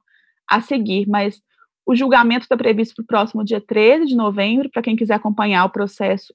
[0.47, 1.41] a seguir, mas
[1.85, 5.65] o julgamento está previsto para o próximo dia 13 de novembro, para quem quiser acompanhar
[5.65, 6.33] o processo,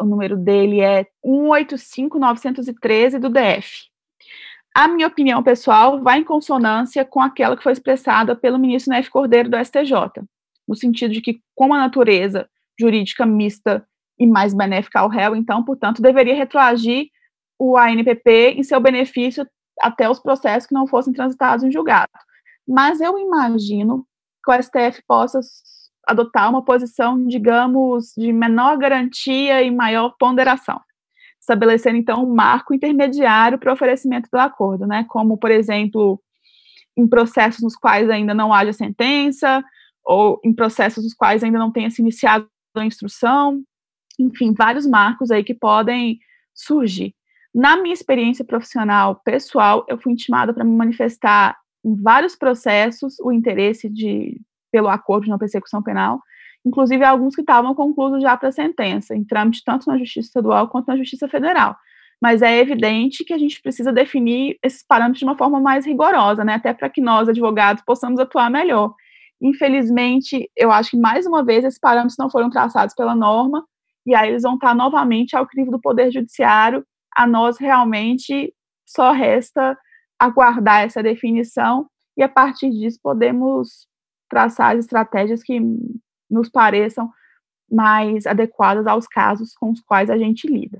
[0.00, 3.88] o número dele é 185913 do DF.
[4.74, 9.10] A minha opinião pessoal vai em consonância com aquela que foi expressada pelo ministro Nefe
[9.10, 10.22] Cordeiro do STJ,
[10.68, 12.48] no sentido de que, com a natureza
[12.78, 13.84] jurídica mista
[14.18, 17.08] e mais benéfica ao réu, então, portanto, deveria retroagir
[17.58, 19.46] o ANPP em seu benefício
[19.80, 22.10] até os processos que não fossem transitados em julgado.
[22.66, 24.06] Mas eu imagino
[24.44, 25.40] que o STF possa
[26.06, 30.80] adotar uma posição, digamos, de menor garantia e maior ponderação,
[31.40, 35.04] estabelecendo então um marco intermediário para o oferecimento do acordo, né?
[35.08, 36.20] Como, por exemplo,
[36.96, 39.62] em processos nos quais ainda não haja sentença,
[40.04, 43.62] ou em processos nos quais ainda não tenha se iniciado a instrução,
[44.18, 46.18] enfim, vários marcos aí que podem
[46.54, 47.14] surgir.
[47.54, 53.32] Na minha experiência profissional pessoal, eu fui intimada para me manifestar em vários processos o
[53.32, 56.20] interesse de pelo acordo de não persecução penal,
[56.64, 60.88] inclusive alguns que estavam concluídos já para sentença, em trâmite tanto na Justiça Estadual quanto
[60.88, 61.76] na Justiça Federal.
[62.20, 66.44] Mas é evidente que a gente precisa definir esses parâmetros de uma forma mais rigorosa,
[66.44, 68.92] né, até para que nós, advogados, possamos atuar melhor.
[69.40, 73.64] Infelizmente, eu acho que mais uma vez esses parâmetros não foram traçados pela norma,
[74.08, 76.82] e aí eles vão estar novamente ao crivo do Poder Judiciário.
[77.14, 78.54] A nós realmente
[78.86, 79.76] só resta
[80.18, 83.86] aguardar essa definição e a partir disso podemos
[84.30, 85.60] traçar as estratégias que
[86.30, 87.10] nos pareçam
[87.70, 90.78] mais adequadas aos casos com os quais a gente lida.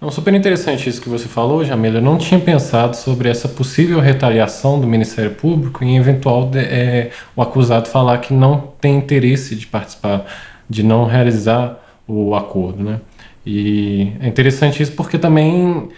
[0.00, 1.98] É super interessante isso que você falou, Jamila.
[1.98, 7.10] Eu não tinha pensado sobre essa possível retaliação do Ministério Público em eventual de, é,
[7.34, 10.26] o acusado falar que não tem interesse de participar,
[10.70, 13.00] de não realizar o acordo, né?
[13.44, 15.88] E é interessante isso porque também,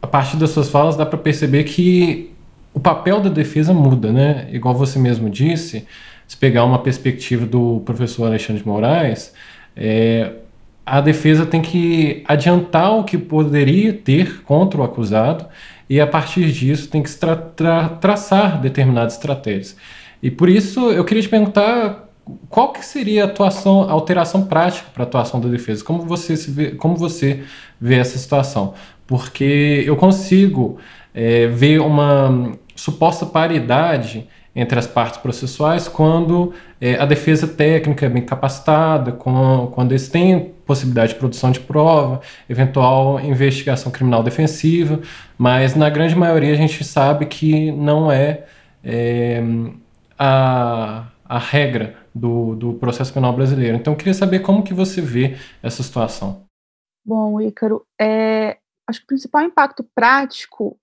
[0.00, 2.30] a partir das suas falas, dá para perceber que
[2.74, 4.48] o papel da defesa muda, né?
[4.52, 5.86] Igual você mesmo disse,
[6.26, 9.34] se pegar uma perspectiva do professor Alexandre de Moraes,
[9.76, 10.32] é,
[10.84, 15.46] a defesa tem que adiantar o que poderia ter contra o acusado
[15.88, 19.76] e, a partir disso, tem que tra tra traçar determinadas estratégias.
[20.22, 22.08] E por isso eu queria te perguntar
[22.48, 25.84] qual que seria a atuação, a alteração prática para a atuação da defesa?
[25.84, 27.42] Como você, se vê, como você
[27.80, 28.74] vê essa situação?
[29.06, 30.78] Porque eu consigo
[31.14, 38.08] é, ver uma suposta paridade entre as partes processuais quando é, a defesa técnica é
[38.08, 45.00] bem capacitada, com, quando eles têm possibilidade de produção de prova, eventual investigação criminal defensiva,
[45.38, 48.44] mas na grande maioria a gente sabe que não é,
[48.84, 49.42] é
[50.18, 53.76] a, a regra do, do processo penal brasileiro.
[53.76, 56.44] Então, eu queria saber como que você vê essa situação.
[57.04, 60.78] Bom, Ícaro, é, acho que o principal impacto prático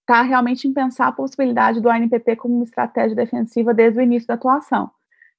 [0.00, 4.28] está realmente em pensar a possibilidade do ANPP como uma estratégia defensiva desde o início
[4.28, 4.90] da atuação.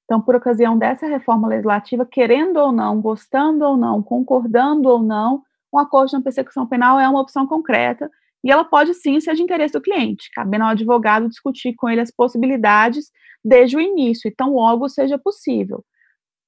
[0.04, 5.42] Então, por ocasião dessa reforma legislativa, querendo ou não, gostando ou não, concordando ou não,
[5.72, 8.10] um acordo de persecução penal é uma opção concreta
[8.44, 12.00] e ela pode sim ser de interesse do cliente, cabendo ao advogado discutir com ele
[12.00, 13.10] as possibilidades
[13.46, 15.84] desde o início, e tão logo seja possível.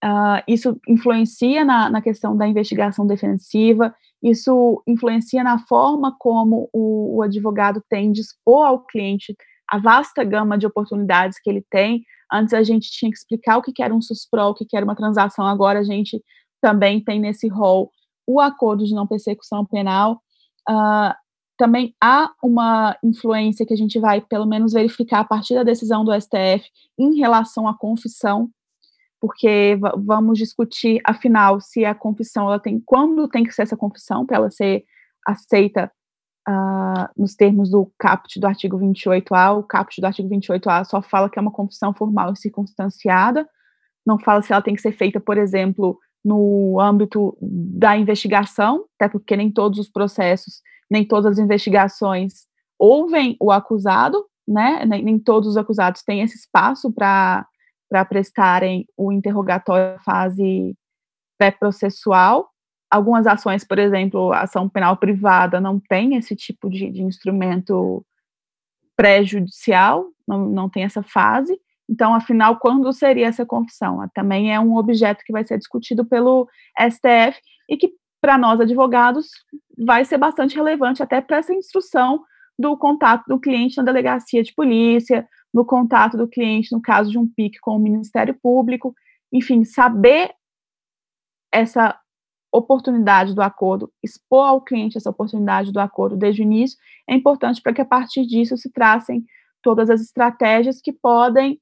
[0.05, 7.17] Uh, isso influencia na, na, questão da investigação defensiva, isso influencia na forma como o,
[7.17, 9.35] o, advogado tem de expor ao cliente
[9.69, 12.05] a vasta gama de oportunidades que ele tem.
[12.33, 14.97] Antes a gente tinha que explicar o que era um suspro, o que era uma
[14.97, 16.23] transação, agora a gente
[16.61, 17.91] também tem nesse rol
[18.27, 20.21] o acordo de não persecução penal.
[20.69, 21.15] Uh,
[21.59, 26.05] também há uma influência que a gente vai, pelo menos, verificar a partir da decisão
[26.05, 26.64] do STF
[26.97, 28.49] em relação à confissão,
[29.21, 34.25] porque vamos discutir, afinal, se a confissão ela tem, quando tem que ser essa confissão
[34.25, 34.85] para ela ser
[35.27, 35.90] aceita
[36.49, 39.59] uh, nos termos do caput do artigo 28A.
[39.59, 43.47] O caput do artigo 28A só fala que é uma confissão formal e circunstanciada,
[44.07, 49.09] não fala se ela tem que ser feita, por exemplo, no âmbito da investigação, até
[49.09, 50.61] porque nem todos os processos
[50.91, 52.47] nem todas as investigações
[52.79, 54.85] ouvem o acusado, né?
[54.87, 57.47] Nem, nem todos os acusados têm esse espaço para
[58.09, 60.75] prestarem o interrogatório fase
[61.37, 62.49] pré-processual.
[62.91, 68.05] Algumas ações, por exemplo, ação penal privada não tem esse tipo de, de instrumento
[68.97, 71.61] pré-judicial, não, não tem essa fase.
[71.88, 74.07] Então, afinal, quando seria essa confissão?
[74.14, 76.48] Também é um objeto que vai ser discutido pelo
[76.79, 79.28] STF e que para nós advogados
[79.78, 82.22] vai ser bastante relevante até para essa instrução
[82.59, 87.18] do contato do cliente na delegacia de polícia, no contato do cliente no caso de
[87.18, 88.95] um PIC com o Ministério Público,
[89.32, 90.32] enfim, saber
[91.53, 91.99] essa
[92.53, 96.78] oportunidade do acordo, expor ao cliente essa oportunidade do acordo desde o início,
[97.09, 99.24] é importante para que a partir disso se tracem
[99.62, 101.61] todas as estratégias que podem,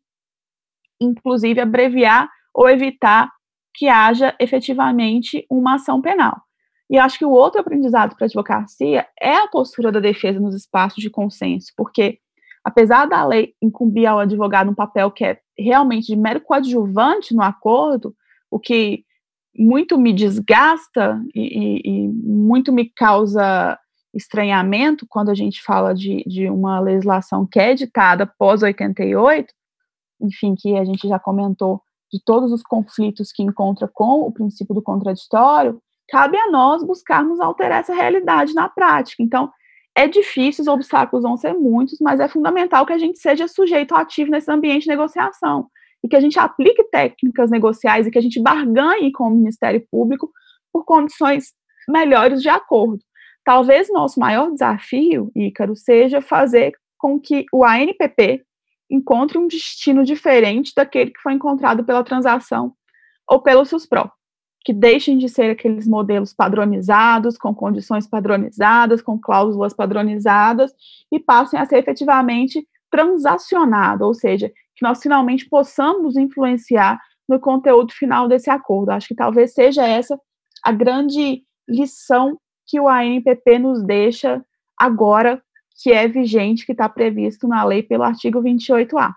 [1.01, 3.31] inclusive, abreviar ou evitar
[3.75, 6.41] que haja efetivamente uma ação penal.
[6.89, 10.55] E acho que o outro aprendizado para a advocacia é a postura da defesa nos
[10.55, 12.19] espaços de consenso, porque
[12.65, 17.43] apesar da lei incumbir ao advogado um papel que é realmente de mero coadjuvante no
[17.43, 18.15] acordo,
[18.51, 19.05] o que
[19.59, 23.79] muito me desgasta e, e, e muito me causa
[24.15, 29.53] estranhamento quando a gente fala de, de uma legislação que é editada pós 88,
[30.21, 34.75] enfim, que a gente já comentou, de todos os conflitos que encontra com o princípio
[34.75, 39.23] do contraditório, cabe a nós buscarmos alterar essa realidade na prática.
[39.23, 39.51] Então,
[39.97, 43.95] é difícil, os obstáculos vão ser muitos, mas é fundamental que a gente seja sujeito
[43.95, 45.69] ativo nesse ambiente de negociação
[46.05, 49.85] e que a gente aplique técnicas negociais e que a gente barganhe com o Ministério
[49.91, 50.31] Público
[50.73, 51.53] por condições
[51.89, 53.03] melhores de acordo.
[53.45, 58.45] Talvez nosso maior desafio, Ícaro, seja fazer com que o ANPP
[58.91, 62.73] encontre um destino diferente daquele que foi encontrado pela transação
[63.29, 64.11] ou pelo SUSPRO,
[64.65, 70.73] que deixem de ser aqueles modelos padronizados, com condições padronizadas, com cláusulas padronizadas,
[71.13, 77.93] e passem a ser efetivamente transacionado, ou seja, que nós finalmente possamos influenciar no conteúdo
[77.93, 78.91] final desse acordo.
[78.91, 80.19] Acho que talvez seja essa
[80.63, 84.45] a grande lição que o ANPP nos deixa
[84.79, 85.43] agora
[85.83, 89.13] que é vigente, que está previsto na lei pelo artigo 28A.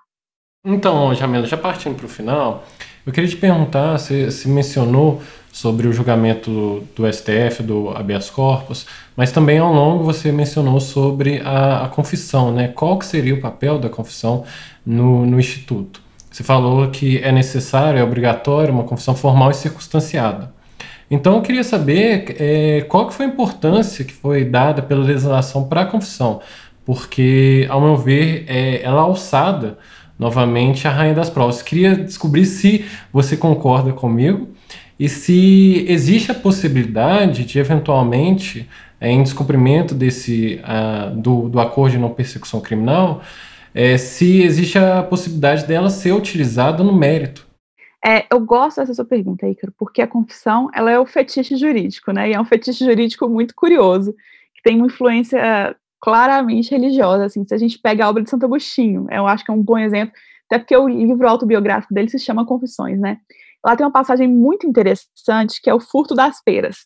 [0.65, 2.65] Então, Jamila, já partindo para o final,
[3.05, 8.85] eu queria te perguntar, você, você mencionou sobre o julgamento do, STF, do habeas corpus,
[9.15, 12.67] mas também ao longo você mencionou sobre a, a confissão, né?
[12.67, 14.43] Qual que seria o papel da confissão
[14.85, 16.01] no, no Instituto?
[16.29, 20.53] Você falou que é necessário, é obrigatório uma confissão formal e circunstanciada.
[21.09, 25.67] Então eu queria saber é, qual que foi a importância que foi dada pela legislação
[25.67, 26.39] para a confissão,
[26.85, 29.77] porque, ao meu ver, é, ela é alçada
[30.17, 31.61] novamente a rainha das provas.
[31.61, 34.49] Queria descobrir se você concorda comigo
[34.99, 38.67] e se existe a possibilidade de, eventualmente,
[38.99, 40.59] é, em descumprimento desse,
[41.15, 43.21] do, do acordo de não persecução criminal,
[43.73, 47.48] é, se existe a possibilidade dela ser utilizada no mérito.
[48.05, 52.11] É, eu gosto dessa sua pergunta, Ícaro, porque a confissão ela é o fetiche jurídico,
[52.11, 52.29] né?
[52.29, 54.13] E é um fetiche jurídico muito curioso,
[54.55, 57.25] que tem uma influência claramente religiosa.
[57.25, 59.61] Assim, se a gente pega a obra de Santo Agostinho, eu acho que é um
[59.61, 60.13] bom exemplo,
[60.45, 63.17] até porque o livro autobiográfico dele se chama Confissões, né?
[63.65, 66.77] Lá tem uma passagem muito interessante que é o furto das peras.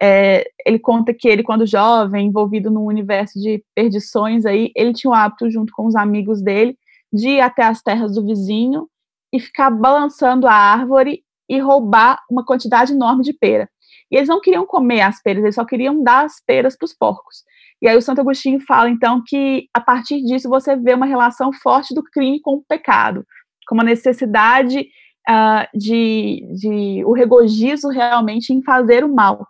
[0.00, 5.10] É, ele conta que ele, quando jovem, envolvido num universo de perdições, aí, ele tinha
[5.10, 6.76] o hábito, junto com os amigos dele,
[7.12, 8.88] de ir até as terras do vizinho
[9.32, 13.68] e ficar balançando a árvore e roubar uma quantidade enorme de pera.
[14.10, 16.94] E eles não queriam comer as peras, eles só queriam dar as peras para os
[16.94, 17.44] porcos.
[17.80, 21.52] E aí o Santo Agostinho fala, então, que a partir disso você vê uma relação
[21.52, 23.24] forte do crime com o pecado,
[23.66, 24.88] como a necessidade
[25.28, 29.46] uh, de, de o regozijo realmente em fazer o mal,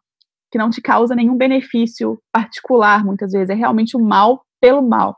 [0.50, 5.16] que não te causa nenhum benefício particular, muitas vezes, é realmente o mal pelo mal.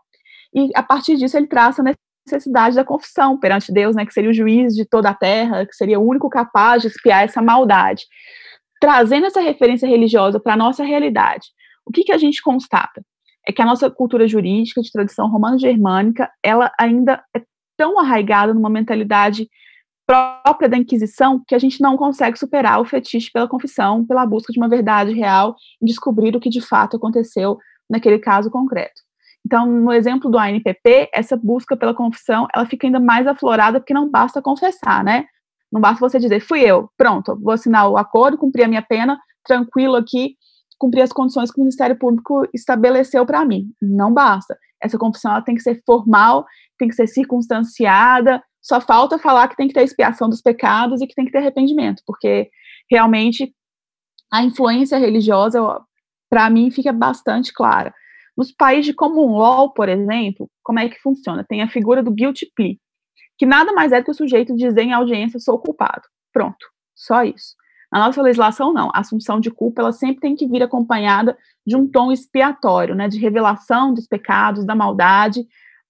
[0.55, 1.83] E a partir disso ele traça
[2.27, 5.75] necessidade da confissão perante Deus, né, que seria o juiz de toda a terra, que
[5.75, 8.05] seria o único capaz de espiar essa maldade.
[8.81, 11.49] Trazendo essa referência religiosa para a nossa realidade,
[11.87, 13.03] o que, que a gente constata?
[13.47, 17.43] É que a nossa cultura jurídica de tradição romano-germânica, ela ainda é
[17.77, 19.49] tão arraigada numa mentalidade
[20.07, 24.53] própria da Inquisição que a gente não consegue superar o fetiche pela confissão, pela busca
[24.53, 27.59] de uma verdade real e descobrir o que de fato aconteceu
[27.89, 29.01] naquele caso concreto.
[29.51, 33.93] Então, no exemplo do ANPP, essa busca pela confissão, ela fica ainda mais aflorada porque
[33.93, 35.25] não basta confessar, né?
[35.73, 39.19] Não basta você dizer, fui eu, pronto, vou assinar o acordo, cumprir a minha pena,
[39.45, 40.37] tranquilo aqui,
[40.79, 43.65] cumprir as condições que o Ministério Público estabeleceu para mim.
[43.83, 44.57] Não basta.
[44.81, 46.47] Essa confissão ela tem que ser formal,
[46.79, 51.09] tem que ser circunstanciada, só falta falar que tem que ter expiação dos pecados e
[51.09, 52.49] que tem que ter arrependimento, porque
[52.89, 53.53] realmente
[54.33, 55.61] a influência religiosa,
[56.31, 57.93] para mim, fica bastante clara.
[58.37, 61.45] Nos países de common law, por exemplo, como é que funciona?
[61.45, 62.77] Tem a figura do guilty plea,
[63.39, 66.03] que nada mais é do que o sujeito dizer em audiência sou culpado.
[66.33, 67.55] Pronto, só isso.
[67.93, 68.89] Na nossa legislação, não.
[68.95, 73.09] A assunção de culpa, ela sempre tem que vir acompanhada de um tom expiatório, né,
[73.09, 75.45] de revelação dos pecados, da maldade,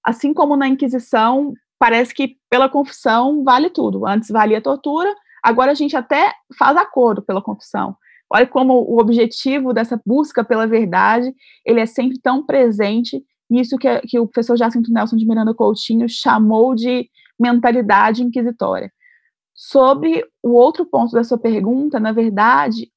[0.05, 4.07] assim como na Inquisição, parece que pela confissão vale tudo.
[4.07, 7.97] Antes valia a tortura, agora a gente até faz acordo pela confissão.
[8.33, 14.01] Olha como o objetivo dessa busca pela verdade, ele é sempre tão presente, nisso que,
[14.03, 18.93] que o professor Jacinto Nelson de Miranda Coutinho chamou de mentalidade inquisitória.
[19.55, 22.91] Sobre o outro ponto da sua pergunta, na verdade,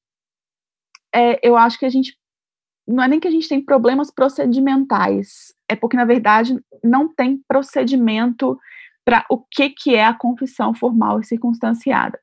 [1.12, 2.16] é, eu acho que a gente
[2.86, 7.42] não é nem que a gente tem problemas procedimentais, é porque, na verdade, não tem
[7.48, 8.58] procedimento
[9.04, 12.18] para o que, que é a confissão formal e circunstanciada.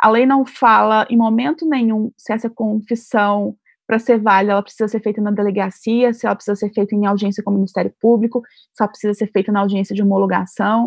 [0.00, 3.54] A lei não fala em momento nenhum se essa confissão,
[3.86, 7.06] para ser válida, ela precisa ser feita na delegacia, se ela precisa ser feita em
[7.06, 8.42] audiência com o Ministério Público,
[8.72, 10.86] se ela precisa ser feita na audiência de homologação.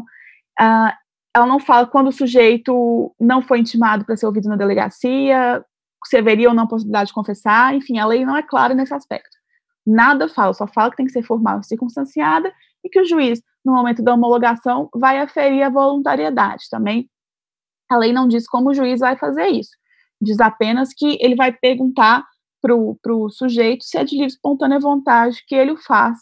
[0.60, 0.94] Uh,
[1.36, 5.64] ela não fala quando o sujeito não foi intimado para ser ouvido na delegacia,
[6.06, 9.38] se haveria ou não possibilidade de confessar, enfim, a lei não é clara nesse aspecto.
[9.86, 12.54] Nada fala, só fala que tem que ser formal e circunstanciada
[12.84, 16.70] e que o juiz, no momento da homologação, vai aferir a voluntariedade.
[16.70, 17.10] Também
[17.94, 19.72] a lei não diz como o juiz vai fazer isso.
[20.22, 22.26] Diz apenas que ele vai perguntar
[22.62, 26.18] para o sujeito se é de livre espontânea vontade que ele faz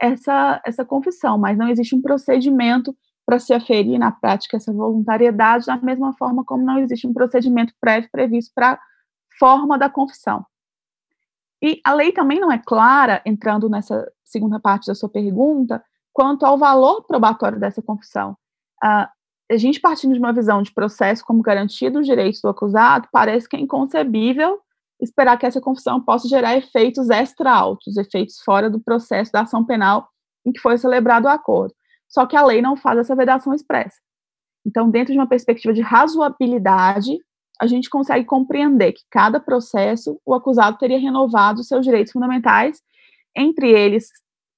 [0.00, 2.96] essa, essa confissão, mas não existe um procedimento
[3.26, 7.72] para se aferir na prática essa voluntariedade, da mesma forma como não existe um procedimento
[7.80, 8.78] prévio previsto para a
[9.38, 10.44] forma da confissão.
[11.62, 16.46] E a lei também não é clara, entrando nessa segunda parte da sua pergunta, quanto
[16.46, 18.36] ao valor probatório dessa confissão.
[18.82, 19.06] Uh,
[19.50, 23.48] a gente partindo de uma visão de processo como garantia dos direitos do acusado, parece
[23.48, 24.60] que é inconcebível
[25.00, 30.08] esperar que essa confissão possa gerar efeitos extra-altos, efeitos fora do processo da ação penal
[30.46, 31.74] em que foi celebrado o acordo.
[32.08, 33.96] Só que a lei não faz essa vedação expressa.
[34.64, 37.18] Então, dentro de uma perspectiva de razoabilidade,
[37.60, 42.80] a gente consegue compreender que cada processo o acusado teria renovado seus direitos fundamentais,
[43.36, 44.08] entre eles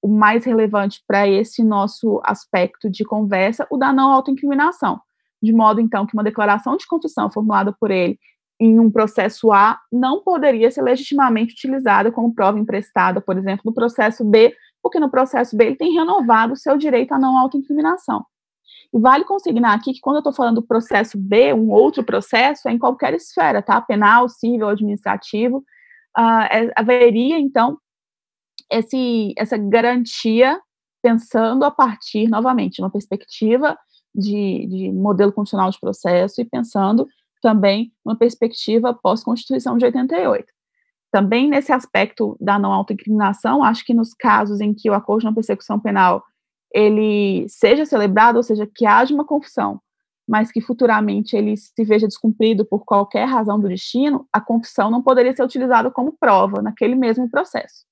[0.03, 5.01] o mais relevante para esse nosso aspecto de conversa, o da não autoincriminação,
[5.41, 8.19] de modo então que uma declaração de confissão formulada por ele
[8.61, 13.75] em um processo A não poderia ser legitimamente utilizada como prova emprestada, por exemplo, no
[13.75, 18.25] processo B, porque no processo B ele tem renovado o seu direito à não autoincriminação.
[18.95, 22.69] E vale consignar aqui que quando eu estou falando do processo B, um outro processo,
[22.69, 23.81] é em qualquer esfera, tá?
[23.81, 25.59] Penal, civil, administrativo,
[26.19, 27.79] uh, é, haveria, então,
[28.73, 30.59] esse, essa garantia
[31.03, 33.77] pensando a partir, novamente, de uma perspectiva
[34.15, 37.07] de, de modelo constitucional de processo e pensando
[37.43, 40.47] também uma perspectiva pós-Constituição de 88.
[41.11, 45.27] Também nesse aspecto da não autoincriminação, acho que nos casos em que o acordo de
[45.27, 46.23] não persecução penal
[46.75, 49.79] ele seja celebrado, ou seja, que haja uma confissão,
[50.27, 55.03] mas que futuramente ele se veja descumprido por qualquer razão do destino, a confissão não
[55.03, 57.85] poderia ser utilizada como prova naquele mesmo processo.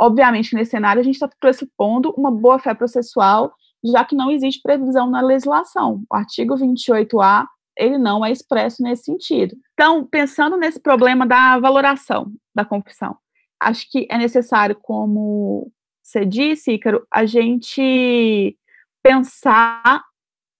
[0.00, 3.52] Obviamente, nesse cenário, a gente está pressupondo uma boa-fé processual,
[3.84, 6.02] já que não existe previsão na legislação.
[6.10, 7.44] O artigo 28A
[7.76, 9.54] ele não é expresso nesse sentido.
[9.74, 13.16] Então, pensando nesse problema da valoração da confissão,
[13.60, 15.70] acho que é necessário, como
[16.02, 18.56] você disse, Ícaro, a gente
[19.02, 20.02] pensar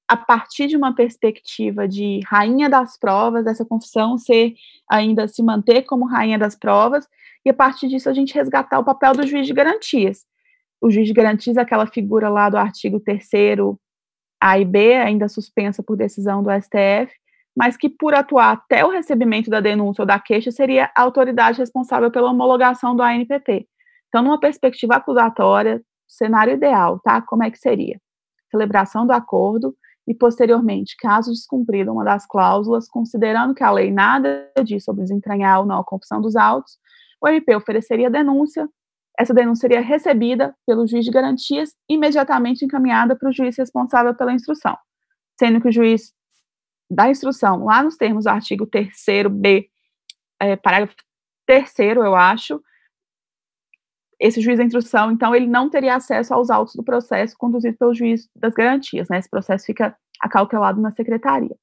[0.09, 4.55] a partir de uma perspectiva de rainha das provas, dessa confissão ser
[4.88, 7.07] ainda se manter como rainha das provas,
[7.45, 10.24] e a partir disso a gente resgatar o papel do juiz de garantias.
[10.80, 13.28] O juiz de garantias é aquela figura lá do artigo 3
[14.43, 17.12] a e B, ainda suspensa por decisão do STF,
[17.55, 21.59] mas que por atuar até o recebimento da denúncia ou da queixa seria a autoridade
[21.59, 23.66] responsável pela homologação do ANPT.
[24.09, 27.20] Então, numa perspectiva acusatória, cenário ideal, tá?
[27.20, 28.01] Como é que seria?
[28.51, 29.76] Celebração do acordo
[30.09, 35.61] e, posteriormente, caso descumprida uma das cláusulas, considerando que a lei nada diz sobre desentranhar
[35.61, 36.78] ou não a confissão dos autos,
[37.20, 38.68] o MP ofereceria denúncia,
[39.18, 44.32] essa denúncia seria recebida pelo juiz de garantias imediatamente encaminhada para o juiz responsável pela
[44.32, 44.76] instrução,
[45.38, 46.12] sendo que o juiz
[46.90, 49.68] da instrução, lá nos termos do artigo 3b,
[50.40, 50.94] é, parágrafo
[51.46, 52.60] 3 eu acho,
[54.20, 57.94] esse juiz da instrução, então, ele não teria acesso aos autos do processo conduzido pelo
[57.94, 59.18] juiz das garantias, né?
[59.18, 61.56] Esse processo fica acautelado na secretaria.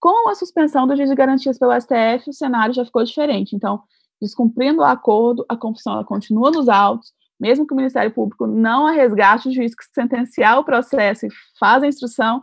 [0.00, 3.54] Com a suspensão do juiz de garantias pelo STF, o cenário já ficou diferente.
[3.54, 3.82] Então,
[4.20, 8.92] Descumprindo o acordo, a confissão continua nos autos, mesmo que o Ministério Público não a
[8.92, 12.42] resgate, o juiz que sentenciar o processo e faz a instrução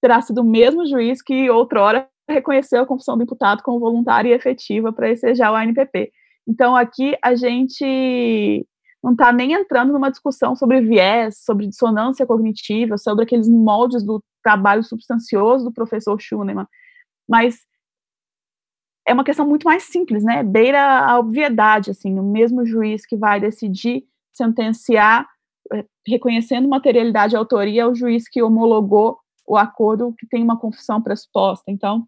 [0.00, 4.32] terá sido o mesmo juiz que outrora reconheceu a confissão do imputado como voluntária e
[4.32, 6.12] efetiva para ensejar o ANPP.
[6.46, 8.66] Então, aqui a gente
[9.02, 14.22] não está nem entrando numa discussão sobre viés, sobre dissonância cognitiva, sobre aqueles moldes do
[14.42, 16.66] trabalho substancioso do professor Schunemann,
[17.28, 17.60] mas
[19.06, 20.42] é uma questão muito mais simples, né?
[20.42, 25.28] Beira a obviedade, assim, o mesmo juiz que vai decidir sentenciar,
[25.72, 30.58] eh, reconhecendo materialidade e autoria, é o juiz que homologou o acordo que tem uma
[30.58, 31.64] confissão pressuposta.
[31.70, 32.06] Então,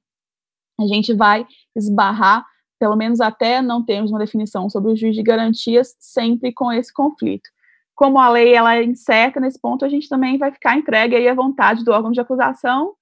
[0.81, 2.45] a gente vai esbarrar,
[2.79, 6.93] pelo menos até não termos uma definição sobre o juiz de garantias, sempre com esse
[6.93, 7.49] conflito.
[7.95, 11.35] Como a lei ela é nesse ponto, a gente também vai ficar entregue aí à
[11.35, 12.95] vontade do órgão de acusação,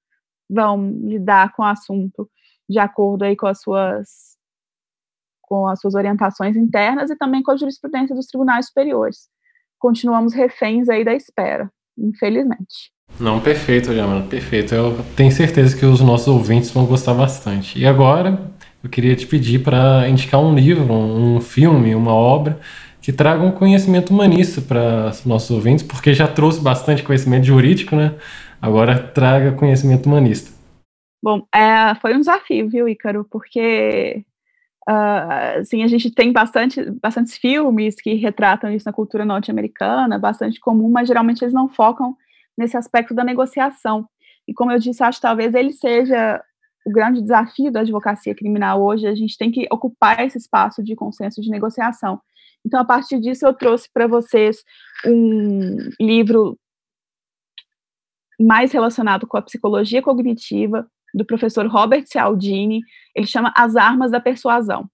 [0.49, 2.29] vão lidar com o assunto
[2.69, 4.35] de acordo aí com as suas
[5.43, 9.29] com as suas orientações internas e também com a jurisprudência dos tribunais superiores.
[9.79, 12.91] Continuamos reféns aí da espera, infelizmente.
[13.21, 14.75] Não, perfeito, Jamila, perfeito.
[14.75, 17.79] Eu tenho certeza que os nossos ouvintes vão gostar bastante.
[17.79, 18.51] E agora,
[18.83, 22.59] eu queria te pedir para indicar um livro, um filme, uma obra
[23.01, 27.95] que traga um conhecimento humanista para os nossos ouvintes, porque já trouxe bastante conhecimento jurídico,
[27.95, 28.15] né?
[28.61, 30.54] Agora traga conhecimento humanista.
[31.25, 33.25] Bom, é, foi um desafio, viu, Ícaro?
[33.25, 34.22] Porque
[34.87, 40.61] uh, assim, a gente tem bastante, bastantes filmes que retratam isso na cultura norte-americana, bastante
[40.61, 42.14] comum, mas geralmente eles não focam
[42.59, 44.07] nesse aspecto da negociação.
[44.47, 46.45] E como eu disse, acho que talvez ele seja
[46.85, 50.95] o grande desafio da advocacia criminal hoje, a gente tem que ocupar esse espaço de
[50.95, 52.20] consenso de negociação.
[52.66, 54.62] Então, a partir disso, eu trouxe para vocês
[55.07, 56.59] um livro
[58.39, 62.81] mais relacionado com a psicologia cognitiva, do professor Robert Cialdini.
[63.15, 64.89] Ele chama As Armas da Persuasão.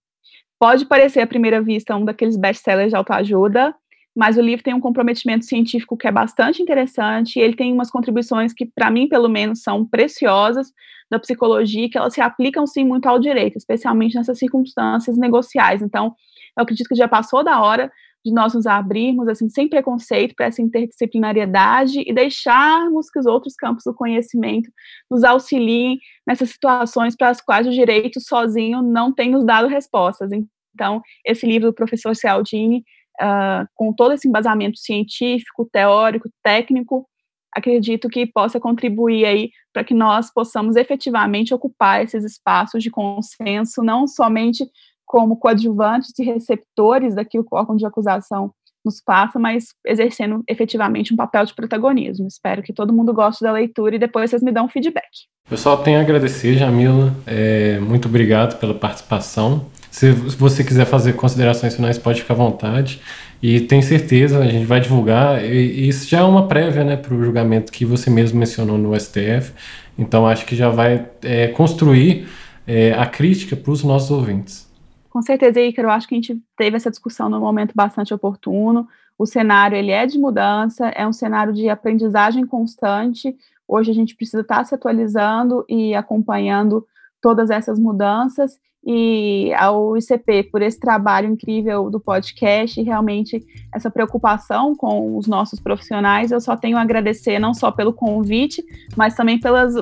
[0.58, 3.74] Pode parecer à primeira vista um daqueles best-sellers de autoajuda,
[4.14, 7.90] mas o livro tem um comprometimento científico que é bastante interessante, e ele tem umas
[7.90, 10.70] contribuições que, para mim, pelo menos, são preciosas
[11.10, 15.80] da psicologia, que elas se aplicam, sim, muito ao direito, especialmente nessas circunstâncias negociais.
[15.80, 16.14] Então,
[16.56, 17.90] eu acredito que já passou da hora
[18.24, 23.54] de nós nos abrirmos, assim, sem preconceito para essa interdisciplinariedade e deixarmos que os outros
[23.54, 24.70] campos do conhecimento
[25.10, 30.30] nos auxiliem nessas situações para as quais o direito sozinho não tem nos dado respostas.
[30.74, 32.84] Então, esse livro do professor Cialdini
[33.20, 37.06] uh, com todo esse embasamento científico, teórico, técnico,
[37.54, 43.82] acredito que possa contribuir aí para que nós possamos efetivamente ocupar esses espaços de consenso,
[43.82, 44.64] não somente
[45.10, 48.52] como coadjuvantes e receptores daquilo que o órgão de acusação
[48.84, 52.28] nos passa, mas exercendo efetivamente um papel de protagonismo.
[52.28, 55.04] Espero que todo mundo goste da leitura e depois vocês me dão um feedback.
[55.50, 57.12] Eu só tenho a agradecer, Jamila.
[57.26, 59.66] É, muito obrigado pela participação.
[59.90, 63.00] Se você quiser fazer considerações finais, pode ficar à vontade.
[63.42, 65.44] E tenho certeza, a gente vai divulgar.
[65.44, 68.98] E isso já é uma prévia né, para o julgamento que você mesmo mencionou no
[68.98, 69.52] STF.
[69.98, 72.28] Então, acho que já vai é, construir
[72.64, 74.69] é, a crítica para os nossos ouvintes.
[75.10, 78.88] Com certeza, Ícaro, eu acho que a gente teve essa discussão num momento bastante oportuno.
[79.18, 83.36] O cenário ele é de mudança, é um cenário de aprendizagem constante.
[83.66, 86.86] Hoje a gente precisa estar se atualizando e acompanhando
[87.20, 93.44] todas essas mudanças e ao ICP por esse trabalho incrível do podcast e realmente
[93.74, 96.30] essa preocupação com os nossos profissionais.
[96.30, 98.64] Eu só tenho a agradecer não só pelo convite,
[98.96, 99.74] mas também pelos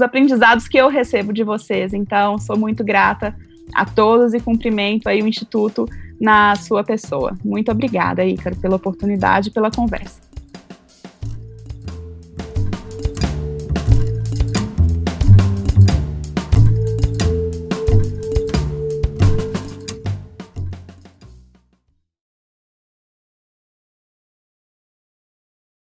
[0.00, 1.94] aprendizados que eu recebo de vocês.
[1.94, 3.34] Então, sou muito grata
[3.72, 5.86] a todos e cumprimento aí o Instituto
[6.20, 7.36] na sua pessoa.
[7.44, 10.23] Muito obrigada, Ícaro, pela oportunidade e pela conversa.